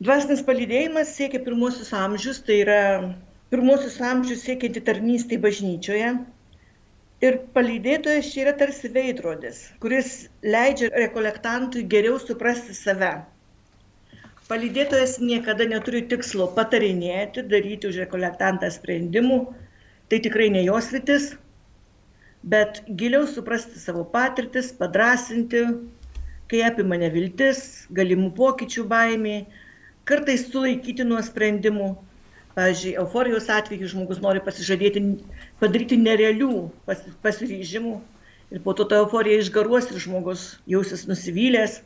Dvasinis 0.00 0.40
palydėjimas 0.46 1.12
siekia 1.16 1.42
pirmosius 1.44 1.92
amžius, 1.96 2.40
tai 2.46 2.60
yra 2.64 2.80
pirmosius 3.52 3.98
amžius 4.12 4.46
siekianti 4.48 4.84
tarnystė 4.86 5.40
bažnyčioje. 5.44 6.14
Ir 7.20 7.36
palydėtojas 7.56 8.30
čia 8.32 8.46
yra 8.46 8.56
tarsi 8.62 8.88
veidrodis, 8.94 9.66
kuris 9.82 10.14
leidžia 10.54 10.88
rekolektantui 10.94 11.84
geriau 11.94 12.16
suprasti 12.22 12.72
save, 12.78 13.12
Palydėtojas 14.50 15.12
niekada 15.22 15.62
neturi 15.70 16.00
tikslo 16.10 16.48
patarinėti, 16.54 17.42
daryti 17.50 17.86
už 17.86 17.98
rekolektantą 18.00 18.70
sprendimų, 18.76 19.36
tai 20.10 20.18
tikrai 20.24 20.50
ne 20.50 20.64
jos 20.66 20.90
rytis, 20.94 21.30
bet 22.42 22.82
giliau 23.00 23.26
suprasti 23.30 23.78
savo 23.78 24.04
patirtis, 24.14 24.72
padrasinti, 24.76 25.64
kai 26.50 26.62
apima 26.66 26.98
neviltis, 27.00 27.86
galimų 27.94 28.32
pokyčių 28.38 28.86
baimė, 28.90 29.36
kartais 30.10 30.48
sulaikyti 30.50 31.06
nuo 31.06 31.20
sprendimų. 31.22 31.90
Pavyzdžiui, 32.56 32.96
euforijos 32.98 33.46
atveju 33.54 33.92
žmogus 33.92 34.18
nori 34.24 34.40
pasižadėti, 34.42 35.04
padaryti 35.60 36.00
nerealių 36.00 36.64
pas, 36.88 37.04
pasiryžimų 37.22 37.92
ir 38.50 38.64
po 38.64 38.74
to 38.74 38.88
ta 38.90 38.98
euforija 39.04 39.38
išgaruos 39.38 39.86
ir 39.92 40.02
žmogus 40.02 40.48
jausis 40.68 41.06
nusivylęs 41.06 41.78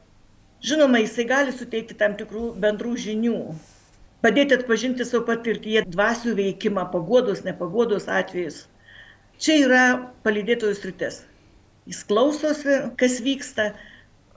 Žinoma, 0.64 0.98
jisai 1.02 1.26
gali 1.28 1.52
suteikti 1.52 1.92
tam 2.00 2.14
tikrų 2.16 2.54
bendrų 2.56 2.94
žinių, 2.96 3.36
padėti 4.24 4.56
atpažinti 4.56 5.04
savo 5.06 5.26
patirtyje 5.28 5.84
dvasių 5.94 6.34
veikimą, 6.38 6.88
pagodos, 6.92 7.44
nepagodos 7.46 8.08
atvejus. 8.08 8.64
Čia 9.42 9.58
yra 9.66 9.82
palydėtojų 10.24 10.78
sritis. 10.78 11.20
Jis 11.90 12.00
klausosi, 12.08 12.78
kas 13.00 13.18
vyksta 13.24 13.72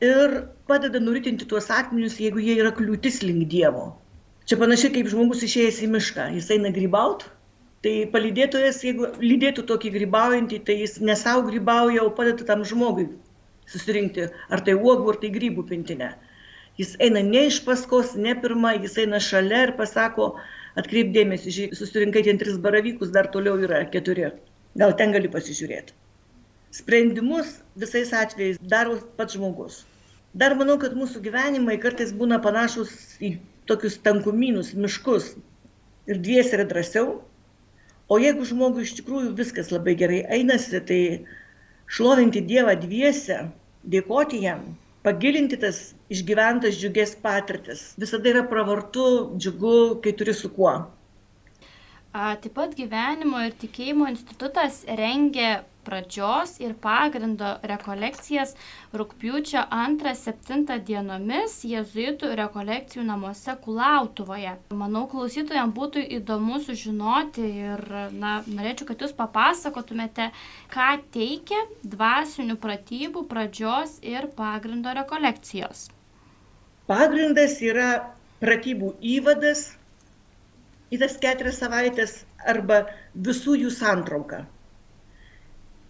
ir 0.03 0.41
padeda 0.67 0.99
nuritinti 0.99 1.47
tuos 1.47 1.69
akmenius, 1.71 2.17
jeigu 2.19 2.43
jie 2.43 2.57
yra 2.59 2.73
kliūtis 2.75 3.21
link 3.23 3.47
Dievo. 3.53 3.93
Čia 4.47 4.59
panašiai 4.59 4.93
kaip 4.95 5.09
žmogus 5.11 5.45
išėjęs 5.47 5.79
į 5.83 5.89
mišką, 5.93 6.27
jis 6.35 6.49
eina 6.55 6.71
grybaut, 6.75 7.25
tai 7.83 7.93
palydėtojas, 8.11 8.81
jeigu 8.83 9.09
lydėtų 9.23 9.65
tokį 9.71 9.93
grybaujantį, 9.95 10.59
tai 10.67 10.77
jis 10.81 10.97
ne 11.03 11.15
savo 11.19 11.45
grybauja, 11.47 12.03
o 12.03 12.13
padeda 12.15 12.47
tam 12.47 12.63
žmogui 12.67 13.09
susirinkti 13.71 14.29
ar 14.51 14.63
tai 14.63 14.75
uogų, 14.77 15.13
ar 15.13 15.19
tai 15.23 15.31
grybų 15.35 15.65
pintinę. 15.71 16.13
Jis 16.77 16.93
eina 17.01 17.23
ne 17.25 17.47
iš 17.49 17.63
paskos, 17.65 18.13
ne 18.25 18.35
pirmą, 18.41 18.75
jis 18.83 18.97
eina 19.03 19.19
šalia 19.27 19.63
ir 19.67 19.71
pasako, 19.79 20.27
atkreipdėmėsi, 20.77 21.71
susirinkai 21.77 22.21
ten 22.27 22.37
tris 22.41 22.59
baravykus, 22.61 23.09
dar 23.15 23.31
toliau 23.33 23.57
yra 23.65 23.81
keturi. 23.93 24.29
Gal 24.77 24.93
ten 24.99 25.15
gali 25.15 25.31
pasižiūrėti. 25.33 25.95
Sprendimus 26.77 27.55
visais 27.81 28.11
atvejais 28.13 28.59
daro 28.61 28.99
pats 29.17 29.33
žmogus. 29.33 29.79
Dar 30.37 30.53
manau, 30.59 30.75
kad 30.77 30.93
mūsų 30.93 31.23
gyvenimai 31.25 31.79
kartais 31.81 32.13
būna 32.13 32.37
panašus 32.43 32.91
į 33.23 33.37
tokius 33.65 33.97
tankumynus, 34.05 34.75
miškus. 34.77 35.31
Ir 36.05 36.21
dvies 36.21 36.53
yra 36.53 36.67
drąsiau. 36.69 37.21
O 38.07 38.21
jeigu 38.21 38.45
žmogui 38.47 38.85
iš 38.85 38.93
tikrųjų 38.99 39.33
viskas 39.39 39.73
labai 39.73 39.97
gerai 39.99 40.21
einasi, 40.37 40.79
tai 40.79 41.01
šlovinti 41.91 42.45
Dievą 42.45 42.77
dviese, 42.79 43.47
dėkoti 43.83 44.43
jam, 44.45 44.61
pagilinti 45.03 45.57
tas 45.59 45.96
išgyventas 46.13 46.77
džiugės 46.79 47.15
patirtis. 47.23 47.87
Visada 47.99 48.31
yra 48.33 48.43
pravartu, 48.51 49.07
džiugu, 49.37 50.01
kai 50.03 50.15
turi 50.17 50.35
su 50.37 50.51
kuo. 50.53 50.75
Taip 52.17 52.53
pat 52.55 52.71
gyvenimo 52.73 53.43
ir 53.45 53.51
tikėjimo 53.61 54.07
institutas 54.09 54.79
rengia 54.97 55.59
pradžios 55.87 56.55
ir 56.63 56.73
pagrindo 56.83 57.53
rekolekcijas 57.71 58.55
rūpjūčio 58.97 59.61
2-7 59.71 60.79
dienomis 60.87 61.59
jėzuitų 61.67 62.31
rekolekcijų 62.39 63.05
namuose 63.07 63.55
Kulautuvoje. 63.63 64.55
Manau, 64.81 65.05
klausytojams 65.11 65.75
būtų 65.77 66.03
įdomu 66.19 66.59
sužinoti 66.63 67.45
ir 67.67 67.85
na, 68.17 68.39
norėčiau, 68.47 68.89
kad 68.91 69.05
jūs 69.05 69.13
papasakotumėte, 69.19 70.31
ką 70.73 70.89
teikia 71.15 71.61
dvasinių 71.83 72.57
pratybų 72.63 73.27
pradžios 73.31 73.99
ir 74.15 74.31
pagrindo 74.39 74.95
rekolekcijos. 74.97 75.87
Pagrindas 76.87 77.57
yra 77.67 77.89
pratybų 78.39 78.93
įvadas 79.15 79.63
į 80.93 81.01
tas 81.01 81.17
keturias 81.23 81.59
savaitės 81.59 82.13
arba 82.47 82.85
visų 83.27 83.57
jų 83.63 83.71
santrauką. 83.75 84.45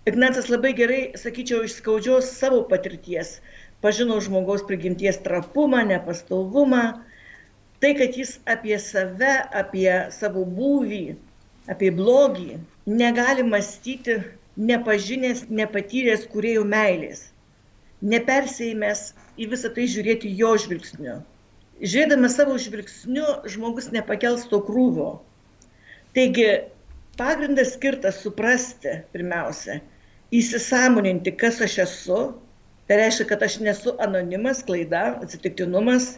Ignacas 0.07 0.47
labai 0.49 0.71
gerai, 0.73 1.01
sakyčiau, 1.19 1.65
iš 1.67 1.77
skaudžios 1.81 2.31
savo 2.39 2.63
patirties 2.71 3.35
pažino 3.83 4.17
žmogaus 4.23 4.63
prigimties 4.65 5.19
trapumą, 5.25 5.83
nepastovumą, 5.91 6.83
tai, 7.83 7.91
kad 7.99 8.17
jis 8.17 8.37
apie 8.49 8.79
save, 8.81 9.35
apie 9.61 9.91
savo 10.15 10.45
būvį, 10.57 11.03
apie 11.69 11.91
blogį 11.93 12.57
negali 12.87 13.45
mąstyti 13.45 14.17
nepažinęs, 14.57 15.45
nepatyręs 15.53 16.25
kuriejų 16.31 16.63
meilės, 16.71 17.27
nepersėjimęs 18.01 19.11
į 19.37 19.47
visą 19.51 19.69
tai 19.73 19.85
žiūrėti 19.93 20.31
jo 20.39 20.53
žvilgsniu. 20.61 21.19
Žiūrėdamas 21.77 22.37
savo 22.39 22.55
žvilgsniu, 22.61 23.25
žmogus 23.53 23.91
nepakels 23.93 24.47
to 24.49 24.59
krūvio. 24.65 25.09
Taigi, 26.17 26.47
pagrindas 27.19 27.75
skirtas 27.75 28.17
suprasti 28.23 28.95
pirmiausia, 29.13 29.77
įsisamoninti, 30.33 31.35
kas 31.37 31.61
aš 31.61 31.77
esu. 31.85 32.21
Tai 32.87 32.97
reiškia, 33.01 33.27
kad 33.29 33.43
aš 33.43 33.59
nesu 33.61 33.93
anonimas, 34.01 34.63
klaida, 34.65 35.03
atsitiktinumas, 35.21 36.15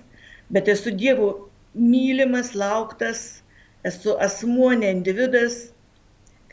bet 0.53 0.69
esu 0.71 0.93
Dievo 0.93 1.29
mylimas, 1.73 2.53
lauktas, 2.53 3.41
esu 3.89 4.13
asmuo, 4.21 4.69
ne 4.77 4.93
individas, 4.93 5.73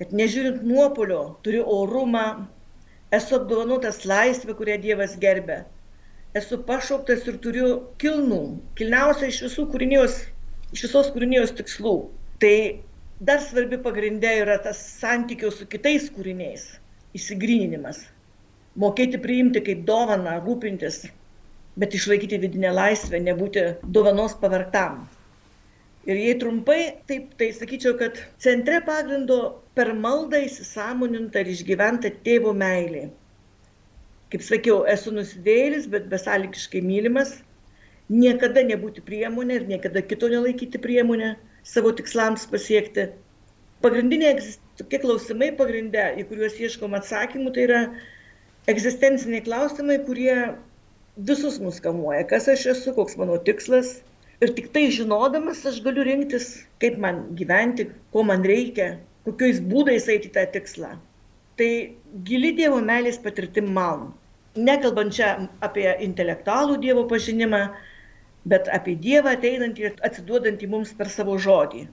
kad 0.01 0.15
nežiūrint 0.17 0.65
nuopolio 0.65 1.37
turiu 1.45 1.67
orumą, 1.79 2.27
esu 3.13 3.39
apdovanotas 3.39 4.03
laisvę, 4.09 4.57
kurią 4.57 4.81
Dievas 4.83 5.19
gerbė 5.21 5.63
esu 6.37 6.59
pašauktas 6.69 7.25
ir 7.31 7.39
turiu 7.45 7.69
kilnų, 8.03 8.41
kilniausią 8.79 9.31
iš 9.33 9.39
visų 9.47 9.65
kūrinijos, 9.73 10.19
iš 10.77 10.85
visos 10.87 11.09
kūrinijos 11.15 11.55
tikslų. 11.57 11.95
Tai 12.43 12.57
dar 13.29 13.41
svarbi 13.45 13.79
pagrindė 13.87 14.35
yra 14.43 14.59
tas 14.67 14.81
santykio 15.01 15.53
su 15.55 15.69
kitais 15.73 16.11
kūriniais, 16.13 16.67
įsigryninimas. 17.17 18.03
Mokėti 18.77 19.21
priimti 19.23 19.63
kaip 19.65 19.85
dovaną, 19.89 20.37
rūpintis, 20.45 21.07
bet 21.81 21.97
išlaikyti 21.97 22.41
vidinę 22.43 22.75
laisvę, 22.77 23.23
nebūti 23.31 23.69
dovanos 23.97 24.37
pavartam. 24.43 25.07
Ir 26.07 26.21
jei 26.21 26.35
trumpai, 26.39 26.81
taip, 27.09 27.33
tai 27.41 27.49
sakyčiau, 27.57 27.97
kad 27.99 28.21
centre 28.43 28.83
pagrindo 28.87 29.39
per 29.75 29.95
maldą 29.97 30.45
įsisamoninta 30.45 31.43
ir 31.43 31.55
išgyventa 31.57 32.13
tėvo 32.29 32.53
meilė 32.55 33.09
kaip 34.37 34.45
sakiau, 34.45 34.83
esu 34.93 35.13
nusidėjėlis, 35.17 35.87
bet 35.89 36.11
besąlygiškai 36.13 36.83
mylimas, 36.85 37.31
niekada 38.13 38.61
nebūti 38.69 39.01
priemonė 39.07 39.55
ir 39.61 39.65
niekada 39.71 40.03
kito 40.05 40.29
nelaikyti 40.29 40.81
priemonę 40.83 41.31
savo 41.65 41.93
tikslams 41.97 42.45
pasiekti. 42.51 43.07
Pagrindiniai 43.81 44.37
tokie 44.77 45.01
klausimai 45.01 45.49
pagrindė, 45.57 46.05
į 46.21 46.27
kuriuos 46.29 46.61
ieškom 46.61 46.99
atsakymų, 47.01 47.55
tai 47.57 47.65
yra 47.65 47.81
egzistenciniai 48.69 49.41
klausimai, 49.49 50.03
kurie 50.05 50.37
visus 51.17 51.57
mus 51.65 51.81
kamuoja. 51.81 52.29
Kas 52.29 52.53
aš 52.53 52.69
esu, 52.75 52.93
koks 52.93 53.17
mano 53.17 53.41
tikslas. 53.49 54.03
Ir 54.45 54.53
tik 54.53 54.69
tai 54.77 54.91
žinodamas 54.93 55.65
aš 55.65 55.81
galiu 55.81 56.05
rinktis, 56.05 56.53
kaip 56.85 57.01
man 57.01 57.25
gyventi, 57.41 57.89
ko 58.13 58.29
man 58.29 58.45
reikia, 58.45 58.99
kokiais 59.25 59.65
būdais 59.65 60.13
eiti 60.13 60.29
tą 60.37 60.45
tikslą 60.53 60.99
tai 61.57 61.97
gili 62.29 62.53
Dievo 62.57 62.81
meilės 62.85 63.19
patirtim 63.25 63.69
man. 63.77 64.11
Nekalbant 64.57 65.13
čia 65.13 65.29
apie 65.69 65.87
intelektualų 66.07 66.79
Dievo 66.81 67.05
pažinimą, 67.11 67.61
bet 68.53 68.69
apie 68.73 68.95
Dievą 69.07 69.35
ateinantį 69.37 69.87
ir 69.89 70.03
atsiduodantį 70.09 70.69
mums 70.73 70.93
per 70.97 71.11
savo 71.13 71.37
žodį. 71.47 71.87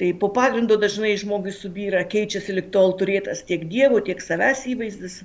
Tai 0.00 0.08
po 0.22 0.28
pagrindo 0.36 0.76
dažnai 0.84 1.12
žmogui 1.22 1.52
subyra, 1.54 2.00
keičiasi 2.14 2.56
lik 2.56 2.72
tol 2.74 2.96
turėtas 3.02 3.44
tiek 3.50 3.68
Dievo, 3.70 4.00
tiek 4.08 4.22
savęs 4.24 4.64
įvaizdis. 4.72 5.20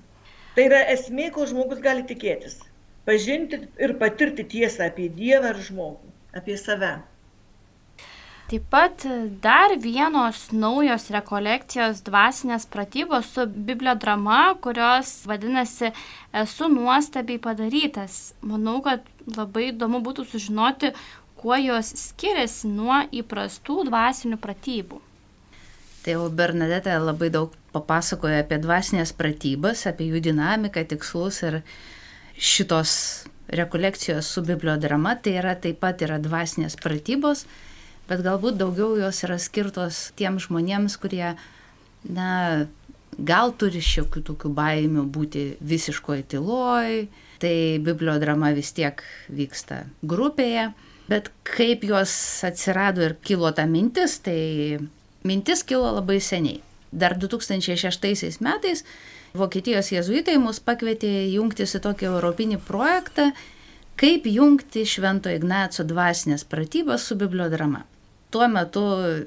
Tai 0.55 0.65
yra 0.69 0.81
esmė, 0.93 1.31
ko 1.33 1.47
žmogus 1.49 1.81
gali 1.85 2.05
tikėtis. 2.11 2.59
Pažinti 3.09 3.63
ir 3.85 3.95
patirti 4.03 4.45
tiesą 4.53 4.91
apie 4.91 5.07
Dievą 5.21 5.55
ir 5.55 5.63
žmogų, 5.69 6.13
apie 6.41 6.57
save. 6.61 6.91
Taip 8.49 8.63
pat 8.65 9.03
dar 9.43 9.75
vienos 9.77 10.47
naujos 10.49 11.03
rekolekcijos 11.13 11.99
dvasinės 12.07 12.63
pratybos 12.73 13.27
su 13.35 13.43
bibliodrama, 13.45 14.55
kurios 14.57 15.11
vadinasi 15.29 15.91
Esu 16.33 16.65
nuostabiai 16.73 17.37
padarytas. 17.43 18.33
Manau, 18.41 18.79
kad 18.81 19.05
labai 19.35 19.67
įdomu 19.67 20.01
būtų 20.01 20.25
sužinoti, 20.31 20.89
kuo 21.37 21.61
jos 21.61 21.93
skiriasi 22.07 22.73
nuo 22.73 23.03
įprastų 23.21 23.85
dvasinių 23.91 24.41
pratybų. 24.41 24.97
Tai 26.01 26.17
jau 26.17 26.25
Bernadette 26.33 26.97
labai 26.97 27.29
daug 27.29 27.53
papasakojo 27.77 28.41
apie 28.41 28.57
dvasinės 28.65 29.13
pratybas, 29.13 29.85
apie 29.85 30.09
jų 30.09 30.25
dinamiką, 30.31 30.87
tikslus 30.89 31.43
ir 31.45 31.61
šitos 32.33 32.97
rekolekcijos 33.53 34.25
su 34.25 34.41
bibliodrama, 34.41 35.19
tai 35.21 35.37
yra 35.37 35.53
taip 35.53 35.83
pat 35.85 36.01
yra 36.01 36.17
dvasinės 36.17 36.81
pratybos 36.81 37.45
bet 38.09 38.25
galbūt 38.25 38.57
daugiau 38.59 38.97
jos 38.97 39.23
yra 39.27 39.37
skirtos 39.41 40.09
tiem 40.19 40.39
žmonėms, 40.41 40.97
kurie, 41.01 41.35
na, 42.09 42.29
gal 43.17 43.53
turi 43.59 43.81
šiokių 43.83 44.23
tokių 44.31 44.51
baimių 44.57 45.05
būti 45.13 45.43
visiškoje 45.61 46.25
tyloje, 46.33 47.07
tai 47.39 47.79
bibliodrama 47.83 48.51
vis 48.55 48.71
tiek 48.75 49.03
vyksta 49.31 49.83
grupėje, 50.03 50.71
bet 51.09 51.29
kaip 51.47 51.85
jos 51.87 52.11
atsirado 52.47 53.05
ir 53.05 53.15
kilo 53.25 53.51
ta 53.55 53.65
mintis, 53.69 54.19
tai 54.25 54.79
mintis 55.27 55.63
kilo 55.63 55.93
labai 55.99 56.19
seniai. 56.23 56.59
Dar 56.91 57.13
2006 57.21 58.41
metais 58.41 58.83
Vokietijos 59.37 59.91
jezuitai 59.93 60.39
mus 60.41 60.57
pakvietė 60.57 61.29
jungtis 61.29 61.75
į 61.77 61.83
tokį 61.85 62.07
europinį 62.09 62.57
projektą, 62.65 63.27
kaip 63.99 64.25
jungti 64.25 64.87
Švento 64.89 65.29
Ignaco 65.29 65.85
dvasinės 65.85 66.47
pratybas 66.49 67.05
su 67.05 67.17
bibliodrama. 67.19 67.83
Tuo 68.29 68.45
metu 68.45 68.83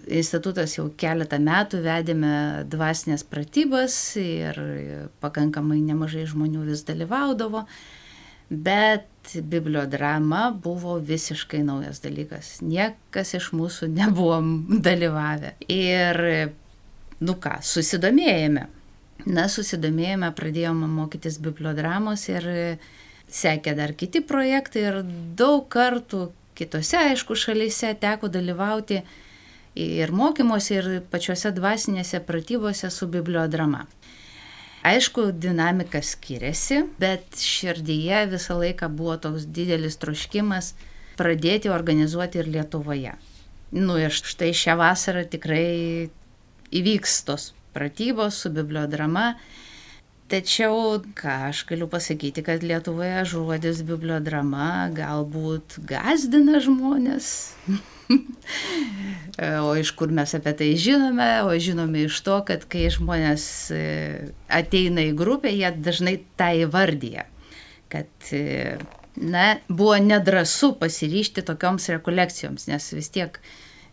institutas 0.06 0.76
jau 0.76 0.84
keletą 0.94 1.40
metų 1.42 1.80
vedėme 1.82 2.34
dvasinės 2.70 3.24
pratybas 3.26 3.96
ir 4.20 4.58
pakankamai 5.24 5.80
nemažai 5.82 6.22
žmonių 6.30 6.62
vis 6.68 6.84
dalyvaudavo, 6.86 7.64
bet 8.46 9.32
bibliodrama 9.50 10.44
buvo 10.54 11.00
visiškai 11.02 11.64
naujas 11.66 11.98
dalykas. 12.04 12.60
Niekas 12.62 13.34
iš 13.40 13.50
mūsų 13.58 13.88
nebuvom 13.98 14.52
dalyvavę. 14.86 15.56
Ir, 15.66 16.22
nu 17.26 17.34
ką, 17.42 17.56
susidomėjome. 17.58 18.68
Na, 19.26 19.48
susidomėjome, 19.50 20.30
pradėjome 20.38 20.86
mokytis 20.90 21.40
bibliodramos 21.42 22.28
ir 22.30 22.46
sekė 23.32 23.74
dar 23.78 23.96
kiti 23.98 24.22
projektai 24.22 24.86
ir 24.92 25.00
daug 25.38 25.66
kartų 25.72 26.28
kitose, 26.58 26.98
aišku, 27.12 27.36
šalyse 27.38 27.94
teko 28.00 28.28
dalyvauti 28.32 29.02
ir 29.78 30.12
mokymuose, 30.12 30.78
ir 30.78 30.88
pačiose 31.12 31.52
dvasinėse 31.56 32.20
pratybose 32.26 32.90
su 32.92 33.08
bibliodrama. 33.08 33.86
Aišku, 34.82 35.28
dinamika 35.38 36.00
skiriasi, 36.02 36.80
bet 36.98 37.38
širdyje 37.38 38.24
visą 38.32 38.58
laiką 38.58 38.88
buvo 38.90 39.14
toks 39.22 39.46
didelis 39.46 40.00
troškimas 40.02 40.72
pradėti 41.18 41.70
organizuoti 41.70 42.40
ir 42.42 42.50
Lietuvoje. 42.50 43.14
Nu 43.72 43.96
ir 44.00 44.12
štai 44.12 44.50
šią 44.56 44.74
vasarą 44.80 45.22
tikrai 45.30 46.10
įvyks 46.74 47.20
tos 47.28 47.52
pratybos 47.72 48.42
su 48.42 48.50
bibliodrama 48.52 49.36
Tačiau, 50.32 51.02
ką 51.12 51.32
aš 51.50 51.66
galiu 51.68 51.84
pasakyti, 51.92 52.40
kad 52.40 52.62
Lietuvoje 52.64 53.20
žodis 53.28 53.82
bibliodrama 53.84 54.88
galbūt 54.96 55.76
gazdina 55.84 56.56
žmonės. 56.64 57.26
o 59.66 59.74
iš 59.76 59.90
kur 59.98 60.14
mes 60.16 60.32
apie 60.38 60.54
tai 60.56 60.70
žinome? 60.80 61.26
O 61.44 61.52
žinome 61.60 62.06
iš 62.06 62.22
to, 62.24 62.38
kad 62.48 62.64
kai 62.64 62.86
žmonės 62.94 63.44
e, 63.76 63.82
ateina 64.48 65.04
į 65.10 65.12
grupę, 65.20 65.52
jie 65.52 65.68
dažnai 65.76 66.16
tą 66.40 66.48
įvardyje. 66.62 67.26
Kad 67.92 68.32
e, 68.32 68.78
na, 69.20 69.58
buvo 69.68 70.00
nedrasu 70.00 70.72
pasiryšti 70.80 71.44
tokioms 71.44 71.90
rekolekcijoms, 71.92 72.70
nes 72.72 72.88
vis 72.96 73.12
tiek 73.12 73.36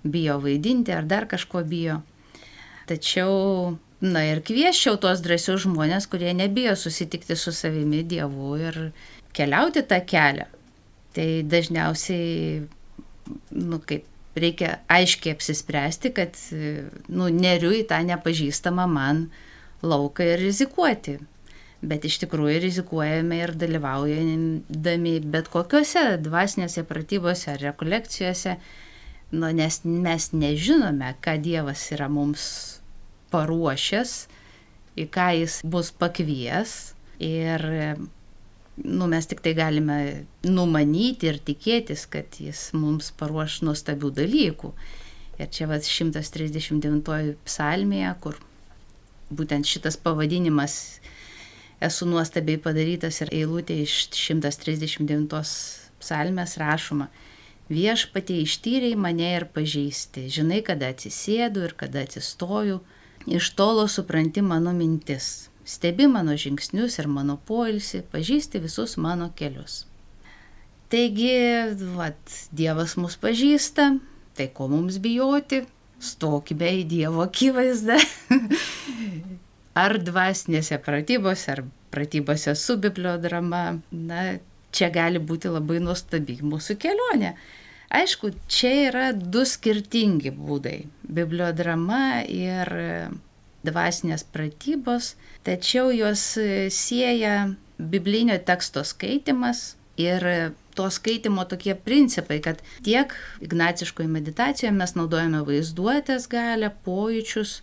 bijo 0.07 0.39
vaidinti 0.47 0.95
ar 0.95 1.03
dar 1.03 1.27
kažko 1.27 1.67
bijo. 1.67 1.99
Tačiau 2.87 3.75
Na 3.99 4.21
ir 4.23 4.39
kvieščiau 4.47 4.95
tuos 5.03 5.19
drąsius 5.19 5.65
žmonės, 5.65 6.07
kurie 6.07 6.31
nebijo 6.31 6.71
susitikti 6.79 7.35
su 7.35 7.51
savimi 7.51 7.99
Dievu 8.07 8.53
ir 8.55 8.77
keliauti 9.35 9.83
tą 9.83 9.99
kelią. 10.07 10.45
Tai 11.15 11.27
dažniausiai, 11.51 12.61
nu 13.59 13.81
kaip, 13.83 14.05
reikia 14.39 14.77
aiškiai 14.87 15.35
apsispręsti, 15.35 16.13
kad, 16.15 16.39
nu, 17.11 17.27
neriu 17.27 17.73
į 17.75 17.83
tą 17.89 17.99
nepažįstamą 18.07 18.87
man 18.87 19.25
lauką 19.83 20.31
ir 20.31 20.45
rizikuoti. 20.45 21.17
Bet 21.83 22.07
iš 22.07 22.21
tikrųjų 22.23 22.59
rizikuojame 22.63 23.43
ir 23.43 23.55
dalyvaujame 23.55 25.19
bet 25.31 25.51
kokiuose 25.51 26.17
dvasinėse 26.23 26.83
pratybose 26.87 27.51
ar 27.55 27.63
rekolekcijose, 27.67 28.55
nu, 29.35 29.51
nes 29.51 29.83
mes 29.83 30.31
nežinome, 30.31 31.17
ką 31.19 31.35
Dievas 31.43 31.89
yra 31.91 32.07
mums 32.11 32.78
paruošęs, 33.31 34.15
į 34.99 35.05
ką 35.13 35.27
jis 35.39 35.59
bus 35.63 35.91
pakvies 35.95 36.93
ir 37.23 37.63
nu, 38.83 39.07
mes 39.07 39.27
tik 39.27 39.41
tai 39.43 39.53
galime 39.57 40.25
numanyti 40.47 41.29
ir 41.29 41.39
tikėtis, 41.43 42.05
kad 42.11 42.39
jis 42.39 42.69
mums 42.75 43.11
paruoš 43.19 43.61
nuostabių 43.67 44.11
dalykų. 44.21 44.73
Ir 45.39 45.49
čia 45.55 45.67
vas 45.71 45.87
139 45.87 47.35
psalmėje, 47.47 48.11
kur 48.23 48.39
būtent 49.31 49.67
šitas 49.67 49.95
pavadinimas 49.99 50.99
esu 51.79 52.07
nuostabiai 52.09 52.59
padarytas 52.59 53.21
ir 53.23 53.31
eilutė 53.35 53.81
iš 53.85 54.09
139 54.15 55.43
psalmės 55.99 56.57
rašoma. 56.59 57.09
Viešpatie 57.69 58.39
ištyriai 58.41 58.97
mane 58.97 59.29
ir 59.35 59.45
pažįsti, 59.53 60.25
žinai, 60.33 60.63
kada 60.65 60.89
atsisėdu 60.89 61.67
ir 61.67 61.75
kada 61.77 62.01
atsistoju, 62.07 62.79
iš 63.27 63.51
tolo 63.55 63.87
supranti 63.87 64.41
mano 64.41 64.73
mintis. 64.73 65.49
stebi 65.65 66.07
mano 66.07 66.33
žingsnius 66.33 66.97
ir 66.99 67.07
mano 67.07 67.37
poilsį, 67.45 68.01
pažįsti 68.11 68.59
visus 68.59 68.97
mano 68.97 69.29
kelius. 69.35 69.85
Taigi, 70.89 71.35
vat, 71.93 72.49
Dievas 72.51 72.95
mus 72.97 73.17
pažįsta, 73.21 73.99
tai 74.33 74.47
ko 74.49 74.65
mums 74.67 74.97
bijoti, 74.97 75.61
stokime 76.01 76.71
į 76.79 76.87
Dievo 76.89 77.21
akivaizdą. 77.27 77.99
ar 79.83 79.97
dvasinėse 80.01 80.79
pratybose, 80.83 81.53
ar 81.53 81.63
pratybose 81.93 82.55
su 82.57 82.77
bibliodrama, 82.81 83.79
na, 83.91 84.23
čia 84.75 84.89
gali 84.93 85.21
būti 85.21 85.51
labai 85.51 85.79
nuostabi 85.83 86.39
mūsų 86.41 86.77
kelionė. 86.81 87.35
Aišku, 87.89 88.31
čia 88.47 88.71
yra 88.89 89.05
du 89.13 89.41
skirtingi 89.49 90.29
būdai- 90.29 90.85
bibliodrama 91.19 92.21
ir 92.27 92.69
dvasinės 93.65 94.23
pratybos, 94.23 95.15
tačiau 95.43 95.89
juos 95.91 96.37
sieja 96.69 97.55
biblinio 97.79 98.37
teksto 98.45 98.83
skaitimas 98.83 99.75
ir 99.97 100.53
to 100.75 100.89
skaitimo 100.89 101.43
tokie 101.45 101.75
principai, 101.75 102.39
kad 102.41 102.61
tiek 102.83 103.13
ignaciškoje 103.41 104.07
meditacijoje 104.07 104.71
mes 104.71 104.95
naudojame 104.95 105.41
vaizduotės 105.43 106.29
galę, 106.31 106.71
pojūčius, 106.85 107.59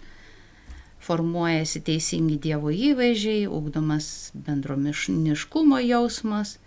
formuojasi 1.06 1.80
teisingi 1.86 2.36
Dievo 2.42 2.72
įvaizdžiai, 2.74 3.46
ugdomas 3.48 4.32
bendromiškumo 4.34 5.78
jausmas. 5.86 6.58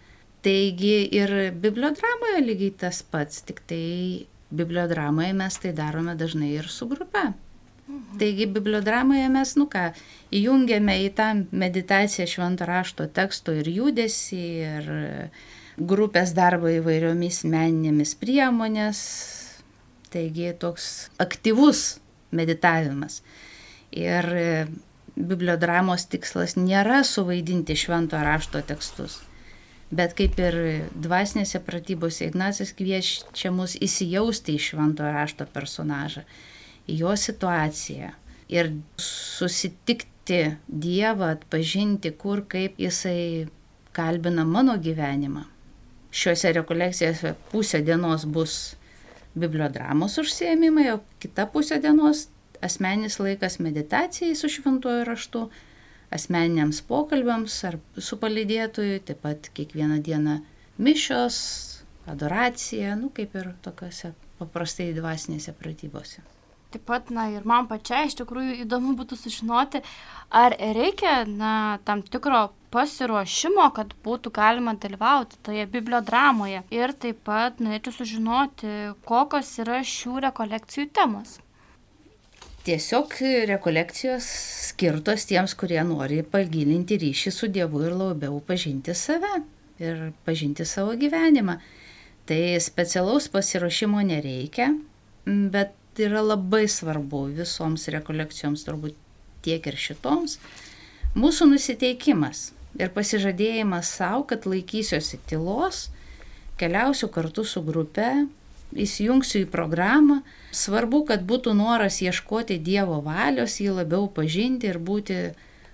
Taigi 0.46 1.10
ir 1.20 1.34
bibliodramoje 1.60 2.42
lygiai 2.46 2.76
tas 2.86 3.02
pats, 3.04 3.42
tik 3.44 3.60
tai 3.68 4.26
bibliodramoje 4.50 5.34
mes 5.36 5.60
tai 5.60 5.74
darome 5.76 6.16
dažnai 6.16 6.54
ir 6.56 6.70
su 6.72 6.88
grupe. 6.88 7.26
Mhm. 7.90 8.18
Taigi 8.22 8.46
bibliodramoje 8.46 9.30
mes, 9.30 9.56
nu 9.58 9.66
ką, 9.68 9.90
įjungiame 10.32 10.96
į 11.06 11.14
tą 11.18 11.30
meditaciją 11.52 12.28
švento 12.30 12.68
rašto 12.70 13.08
teksto 13.12 13.54
ir 13.58 13.68
judesi, 13.68 14.44
ir 14.64 14.92
grupės 15.80 16.36
darbą 16.38 16.76
įvairiomis 16.80 17.44
meninėmis 17.50 18.16
priemonės. 18.20 19.00
Taigi 20.14 20.54
toks 20.58 21.10
aktyvus 21.22 22.00
meditavimas. 22.32 23.22
Ir 23.92 24.26
bibliodramos 25.16 26.06
tikslas 26.10 26.56
nėra 26.58 27.04
suvaidinti 27.06 27.76
švento 27.78 28.22
rašto 28.22 28.62
tekstus. 28.66 29.20
Bet 29.90 30.14
kaip 30.18 30.38
ir 30.38 30.56
dvasinėse 30.94 31.62
pratybose 31.66 32.28
Ignacas 32.30 32.76
kviečia 32.78 33.50
mus 33.50 33.74
įsijausti 33.82 34.54
į 34.54 34.64
švento 34.68 35.08
rašto 35.10 35.48
personažą 35.50 36.28
į 36.90 37.00
jo 37.04 37.16
situaciją 37.18 38.14
ir 38.50 38.74
susitikti 39.02 40.16
Dievą, 40.70 41.32
atpažinti, 41.34 42.12
kur 42.14 42.44
kaip 42.46 42.78
jisai 42.78 43.48
kalbina 43.98 44.44
mano 44.46 44.76
gyvenimą. 44.78 45.48
Šiuose 46.14 46.52
rekolekcijose 46.54 47.34
pusę 47.50 47.82
dienos 47.82 48.28
bus 48.30 48.76
bibliodramos 49.34 50.20
užsiemimai, 50.22 50.92
o 50.94 51.00
kita 51.22 51.48
pusė 51.50 51.80
dienos 51.82 52.28
asmeninis 52.62 53.18
laikas 53.22 53.58
meditacijai 53.58 54.38
su 54.38 54.50
šventuoju 54.54 55.08
raštu, 55.10 55.44
asmeniniams 56.16 56.82
pokalbiams 56.90 57.58
ar 57.70 57.78
su 57.98 58.18
palydėtoju, 58.22 59.04
taip 59.10 59.22
pat 59.26 59.52
kiekvieną 59.58 60.00
dieną 60.06 60.40
mišios, 60.82 61.38
adoracija, 62.10 62.96
nu 63.00 63.12
kaip 63.14 63.36
ir 63.38 63.54
tokiuose 63.66 64.14
paprastai 64.40 64.92
dvasinėse 64.96 65.54
pratybose. 65.60 66.24
Taip 66.70 66.84
pat, 66.86 67.10
na 67.10 67.26
ir 67.34 67.46
man 67.50 67.66
pačiai 67.70 68.06
iš 68.06 68.16
tikrųjų 68.20 68.60
įdomu 68.64 68.94
būtų 68.98 69.18
sužinoti, 69.18 69.82
ar 70.30 70.54
reikia, 70.78 71.24
na, 71.26 71.80
tam 71.86 72.04
tikro 72.06 72.52
pasiruošimo, 72.74 73.66
kad 73.74 73.96
būtų 74.06 74.30
galima 74.36 74.76
dalyvauti 74.78 75.40
toje 75.46 75.66
bibliodramoje. 75.74 76.62
Ir 76.70 76.94
taip 76.94 77.24
pat 77.26 77.58
norėčiau 77.64 77.96
sužinoti, 77.98 78.74
kokios 79.10 79.50
yra 79.66 79.82
šių 79.82 80.22
rekolekcijų 80.30 80.92
temos. 80.94 81.40
Tiesiog 82.70 83.16
rekolekcijos 83.50 84.26
skirtos 84.68 85.24
tiems, 85.26 85.56
kurie 85.58 85.80
nori 85.82 86.20
pagilinti 86.22 87.00
ryšį 87.02 87.32
su 87.34 87.48
Dievu 87.50 87.80
ir 87.88 87.96
labiau 87.98 88.36
pažinti 88.46 88.94
save 88.94 89.40
ir 89.82 90.04
pažinti 90.28 90.68
savo 90.70 90.94
gyvenimą. 90.94 91.56
Tai 92.30 92.38
specialaus 92.62 93.26
pasiruošimo 93.34 94.04
nereikia, 94.06 94.68
bet 95.26 95.98
yra 95.98 96.22
labai 96.22 96.68
svarbu 96.70 97.24
visoms 97.40 97.88
rekolekcijoms, 97.90 98.68
turbūt 98.68 99.02
tiek 99.42 99.66
ir 99.66 99.82
šitoms, 99.88 100.38
mūsų 101.18 101.50
nusiteikimas 101.56 102.52
ir 102.78 102.94
pasižadėjimas 102.94 103.96
savo, 103.98 104.28
kad 104.30 104.46
laikysiuosi 104.46 105.24
tylos, 105.26 105.88
keliausiu 106.62 107.10
kartu 107.18 107.50
su 107.50 107.66
grupe, 107.66 108.12
įsijungsiu 108.76 109.44
į 109.44 109.50
programą. 109.52 110.22
Svarbu, 110.56 111.04
kad 111.10 111.24
būtų 111.28 111.54
noras 111.58 112.02
ieškoti 112.04 112.60
Dievo 112.62 113.00
valios, 113.06 113.60
jį 113.62 113.80
labiau 113.82 114.10
pažinti 114.14 114.70
ir 114.70 114.80
būti 114.80 115.20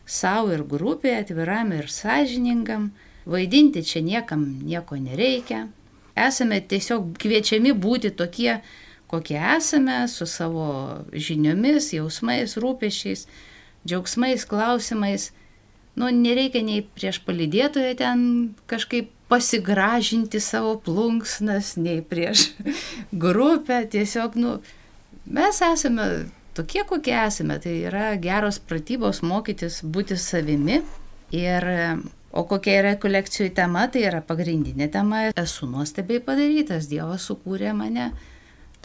savo 0.05 0.53
ir 0.53 0.63
grupėje, 0.63 1.23
atviram 1.25 1.73
ir 1.75 1.89
sąžiningam. 1.91 2.91
Vaidinti 3.25 3.81
čia 3.81 4.03
niekam 4.05 4.45
nieko 4.63 4.99
nereikia. 5.01 5.65
Esame 6.15 6.61
tiesiog 6.61 7.15
kviečiami 7.19 7.73
būti 7.73 8.13
tokie, 8.15 8.61
kokie 9.11 9.39
esame, 9.57 10.05
su 10.07 10.27
savo 10.29 10.67
žiniomis, 11.11 11.89
jausmais, 11.97 12.55
rūpešiais, 12.61 13.25
džiaugsmais, 13.87 14.45
klausimais. 14.47 15.31
Nu, 15.95 16.11
nereikia 16.11 16.61
nei 16.63 16.83
prieš 16.83 17.21
palidėtoją 17.25 17.97
ten 17.99 18.23
kažkaip 18.69 19.14
pasigražinti 19.27 20.39
savo 20.39 20.75
plunksnas, 20.79 21.75
nei 21.81 22.01
prieš 22.05 22.51
grupę. 23.25 23.81
Tiesiog, 23.91 24.35
nu, 24.35 24.57
mes 25.25 25.61
esame 25.65 26.09
tokie, 26.53 26.83
kokie 26.87 27.15
esame. 27.25 27.59
Tai 27.61 27.73
yra 27.89 28.11
geros 28.21 28.59
pratybos 28.59 29.23
mokytis 29.25 29.81
būti 29.83 30.17
savimi. 30.19 30.81
Ir, 31.35 31.65
o 32.35 32.45
kokia 32.47 32.77
yra 32.83 32.93
kolekcijų 33.01 33.49
tema, 33.57 33.87
tai 33.91 34.05
yra 34.09 34.21
pagrindinė 34.25 34.89
tema. 34.93 35.25
Esu 35.33 35.67
nuostabiai 35.69 36.21
padarytas, 36.23 36.89
Dievas 36.91 37.25
sukūrė 37.29 37.73
mane 37.75 38.11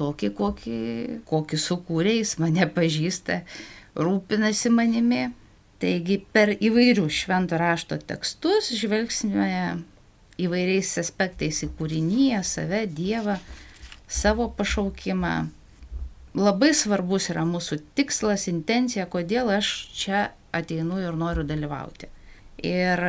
tokį, 0.01 0.33
kokį, 0.39 0.81
kokį 1.29 1.61
sukūrė, 1.61 2.17
jis 2.23 2.39
mane 2.41 2.65
pažįsta, 2.73 3.43
rūpinasi 4.01 4.73
manimi. 4.73 5.29
Taigi 5.81 6.19
per 6.33 6.53
įvairių 6.61 7.07
švento 7.09 7.57
rašto 7.57 7.97
tekstus 8.05 8.69
žvelgsime 8.77 9.47
įvairiais 10.45 10.91
aspektais 11.03 11.63
į 11.67 11.71
kūrinyje, 11.79 12.43
save, 12.47 12.85
Dievą, 12.91 13.39
savo 14.11 14.49
pašaukimą. 14.57 15.35
Labai 16.39 16.71
svarbus 16.79 17.31
yra 17.33 17.43
mūsų 17.49 17.81
tikslas, 17.99 18.47
intencija, 18.51 19.09
kodėl 19.11 19.51
aš 19.57 19.71
čia 19.97 20.29
ateinu 20.55 21.01
ir 21.03 21.17
noriu 21.19 21.43
dalyvauti. 21.47 22.11
Ir 22.67 23.03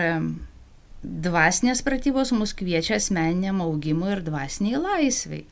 dvasinės 1.01 1.81
pratybos 1.85 2.31
mus 2.37 2.53
kviečia 2.57 2.97
asmeniniam 2.97 3.61
augimui 3.65 4.13
ir 4.15 4.23
dvasiniai 4.25 4.81
laisviai. 4.81 5.45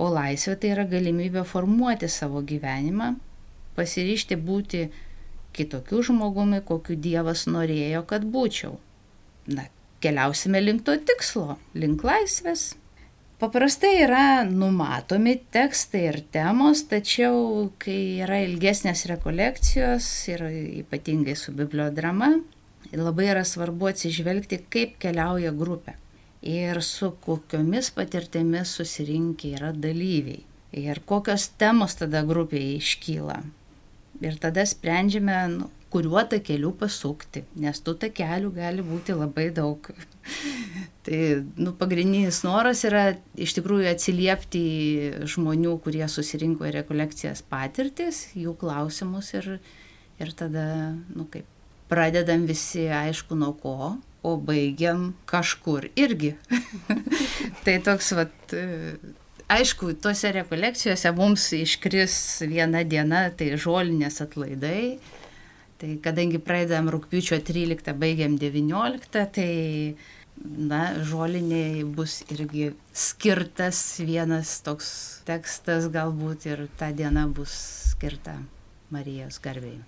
O 0.00 0.08
laisvė 0.10 0.56
tai 0.60 0.70
yra 0.74 0.86
galimybė 0.88 1.42
formuoti 1.44 2.08
savo 2.08 2.40
gyvenimą, 2.46 3.12
pasiryšti 3.76 4.38
būti 4.38 4.86
kitokiu 5.56 6.02
žmogumi, 6.06 6.62
kokiu 6.64 6.96
Dievas 6.96 7.44
norėjo, 7.50 8.04
kad 8.08 8.24
būčiau. 8.24 8.78
Na, 9.50 9.66
keliausime 10.02 10.60
link 10.62 10.84
to 10.86 10.96
tikslo, 10.96 11.58
link 11.74 12.04
laisvės. 12.06 12.74
Paprastai 13.40 13.94
yra 14.02 14.42
numatomi 14.44 15.38
tekstai 15.54 16.02
ir 16.10 16.18
temos, 16.32 16.82
tačiau 16.90 17.70
kai 17.80 18.20
yra 18.20 18.42
ilgesnės 18.44 19.06
rekolekcijos 19.08 20.10
ir 20.34 20.44
ypatingai 20.82 21.38
su 21.40 21.54
bibliodrama, 21.56 22.34
labai 22.92 23.30
yra 23.32 23.46
svarbu 23.48 23.88
atsižvelgti, 23.94 24.60
kaip 24.68 24.98
keliauja 25.00 25.54
grupė 25.56 25.96
ir 26.42 26.82
su 26.82 27.10
kokiomis 27.20 27.90
patirtimis 27.96 28.76
susirinkę 28.76 29.54
yra 29.56 29.72
dalyviai 29.76 30.44
ir 30.72 31.00
kokios 31.06 31.48
temos 31.58 31.96
tada 31.98 32.22
grupėje 32.24 32.76
iškyla. 32.78 33.40
Ir 34.20 34.36
tada 34.40 34.64
sprendžiame, 34.68 35.36
nu, 35.56 35.68
kuriuo 35.90 36.22
takeliu 36.30 36.70
pasukti, 36.78 37.42
nes 37.58 37.80
tų 37.82 37.96
takelių 38.04 38.52
gali 38.54 38.84
būti 38.86 39.16
labai 39.16 39.48
daug. 39.54 39.90
tai 41.06 41.20
nu, 41.58 41.72
pagrindinis 41.78 42.42
noras 42.46 42.84
yra 42.86 43.04
iš 43.34 43.56
tikrųjų 43.58 43.88
atsiliepti 43.90 44.64
žmonių, 45.34 45.76
kurie 45.84 46.06
susirinko 46.10 46.68
į 46.68 46.74
rekolekcijas 46.80 47.42
patirtis, 47.42 48.28
jų 48.38 48.54
klausimus 48.60 49.32
ir, 49.34 49.56
ir 50.22 50.34
tada, 50.38 50.66
nu 51.10 51.26
kaip, 51.32 51.48
pradedam 51.90 52.46
visi 52.46 52.86
aišku 52.86 53.34
nuo 53.38 53.54
ko, 53.58 53.96
o 54.22 54.36
baigiam 54.36 55.10
kažkur 55.26 55.88
irgi. 55.98 56.36
tai 57.64 57.80
toks, 57.82 58.12
vat, 58.14 58.54
aišku, 59.50 59.94
tose 60.02 60.30
rekolekcijose 60.36 61.10
mums 61.16 61.48
iškris 61.56 62.18
viena 62.50 62.84
diena, 62.86 63.26
tai 63.34 63.56
žolinės 63.58 64.20
atlaidai. 64.22 65.00
Tai 65.80 65.94
kadangi 66.04 66.36
pradedam 66.44 66.90
rūpiučio 66.92 67.38
13, 67.40 67.94
baigiam 67.96 68.34
19, 68.40 69.22
tai 69.32 69.52
na, 70.44 70.82
žoliniai 71.04 71.84
bus 71.84 72.20
irgi 72.32 72.72
skirtas 72.92 73.80
vienas 74.04 74.58
toks 74.64 74.90
tekstas 75.28 75.88
galbūt 75.92 76.44
ir 76.50 76.66
ta 76.80 76.90
diena 76.96 77.24
bus 77.28 77.54
skirta 77.94 78.36
Marijos 78.90 79.40
garbėjai. 79.40 79.80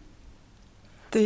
Tai 1.12 1.24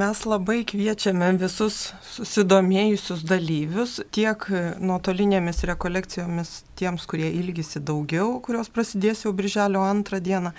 mes 0.00 0.20
labai 0.26 0.64
kviečiame 0.66 1.28
visus 1.38 1.92
susidomėjusius 2.10 3.20
dalyvius 3.22 4.00
tiek 4.10 4.48
nuotolinėmis 4.82 5.62
rekolekcijomis 5.70 6.50
tiems, 6.78 7.06
kurie 7.06 7.28
ilgisi 7.38 7.78
daugiau, 7.78 8.40
kurios 8.42 8.66
prasidės 8.74 9.22
jau 9.22 9.30
birželio 9.38 9.84
antrą 9.86 10.18
dieną, 10.18 10.50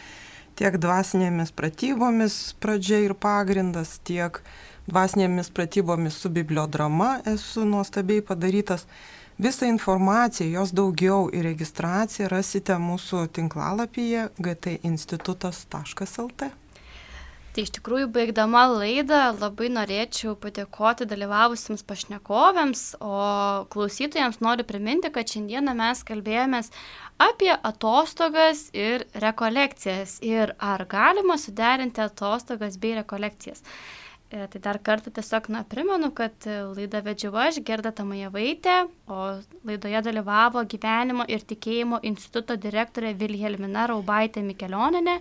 tiek 0.59 0.75
dvasinėmis 0.75 1.53
pratybomis 1.55 2.35
pradžia 2.59 2.99
ir 3.05 3.15
pagrindas, 3.15 3.95
tiek 4.03 4.41
dvasinėmis 4.89 5.51
pratybomis 5.55 6.17
su 6.19 6.31
bibliodrama 6.33 7.19
esu 7.33 7.63
nuostabiai 7.65 8.25
padarytas. 8.25 8.85
Visą 9.39 9.69
informaciją, 9.71 10.49
jos 10.51 10.73
daugiau 10.75 11.29
ir 11.31 11.45
registraciją 11.47 12.27
rasite 12.27 12.75
mūsų 12.75 13.29
tinklalapyje 13.37 14.25
gtinstitutas.lt. 14.35 16.49
Tai 17.49 17.63
iš 17.65 17.71
tikrųjų, 17.79 18.11
baigdama 18.13 18.67
laidą, 18.69 19.19
labai 19.41 19.71
norėčiau 19.73 20.35
padėkoti 20.37 21.07
dalyvavusiems 21.09 21.81
pašnekovėms, 21.89 22.83
o 23.01 23.21
klausytojams 23.73 24.37
noriu 24.45 24.67
priminti, 24.69 25.09
kad 25.15 25.33
šiandieną 25.33 25.73
mes 25.79 26.03
kalbėjomės 26.05 26.69
apie 27.19 27.49
atostogas 27.55 28.67
ir 28.77 29.07
rekolekcijas 29.25 30.19
ir 30.25 30.53
ar 30.61 30.85
galima 30.91 31.39
suderinti 31.41 32.05
atostogas 32.05 32.77
bei 32.77 32.93
rekolekcijas. 33.01 33.65
E, 34.29 34.47
tai 34.47 34.61
dar 34.61 34.77
kartą 34.77 35.09
tiesiog, 35.09 35.47
na, 35.49 35.63
primenu, 35.65 36.11
kad 36.13 36.45
laidą 36.77 37.01
vedžiu 37.01 37.31
aš, 37.33 37.57
Gerda 37.65 37.89
Tamajavaitė, 37.97 38.75
o 39.09 39.39
laidoje 39.65 40.03
dalyvavo 40.05 40.61
gyvenimo 40.69 41.25
ir 41.25 41.41
tikėjimo 41.49 41.97
instituto 42.05 42.53
direktorė 42.53 43.15
Vilhelmina 43.17 43.87
Raubaitė 43.89 44.45
Mikelioninė, 44.45 45.17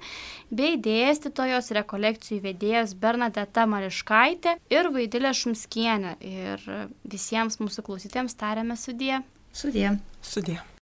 bei 0.52 0.76
dėstytojos 0.84 1.72
rekolekcijų 1.80 2.44
vedėjos 2.50 2.92
Bernadeta 3.00 3.64
Mariškaitė 3.64 4.58
ir 4.76 4.92
Vaidilė 4.92 5.32
Šumskienė. 5.32 6.18
Ir 6.20 6.72
visiems 7.08 7.62
mūsų 7.64 7.88
klausytėms 7.88 8.36
tariame 8.36 8.76
sudie. 8.76 9.22
Sudie. 9.56 9.94
Sudie. 10.20 10.60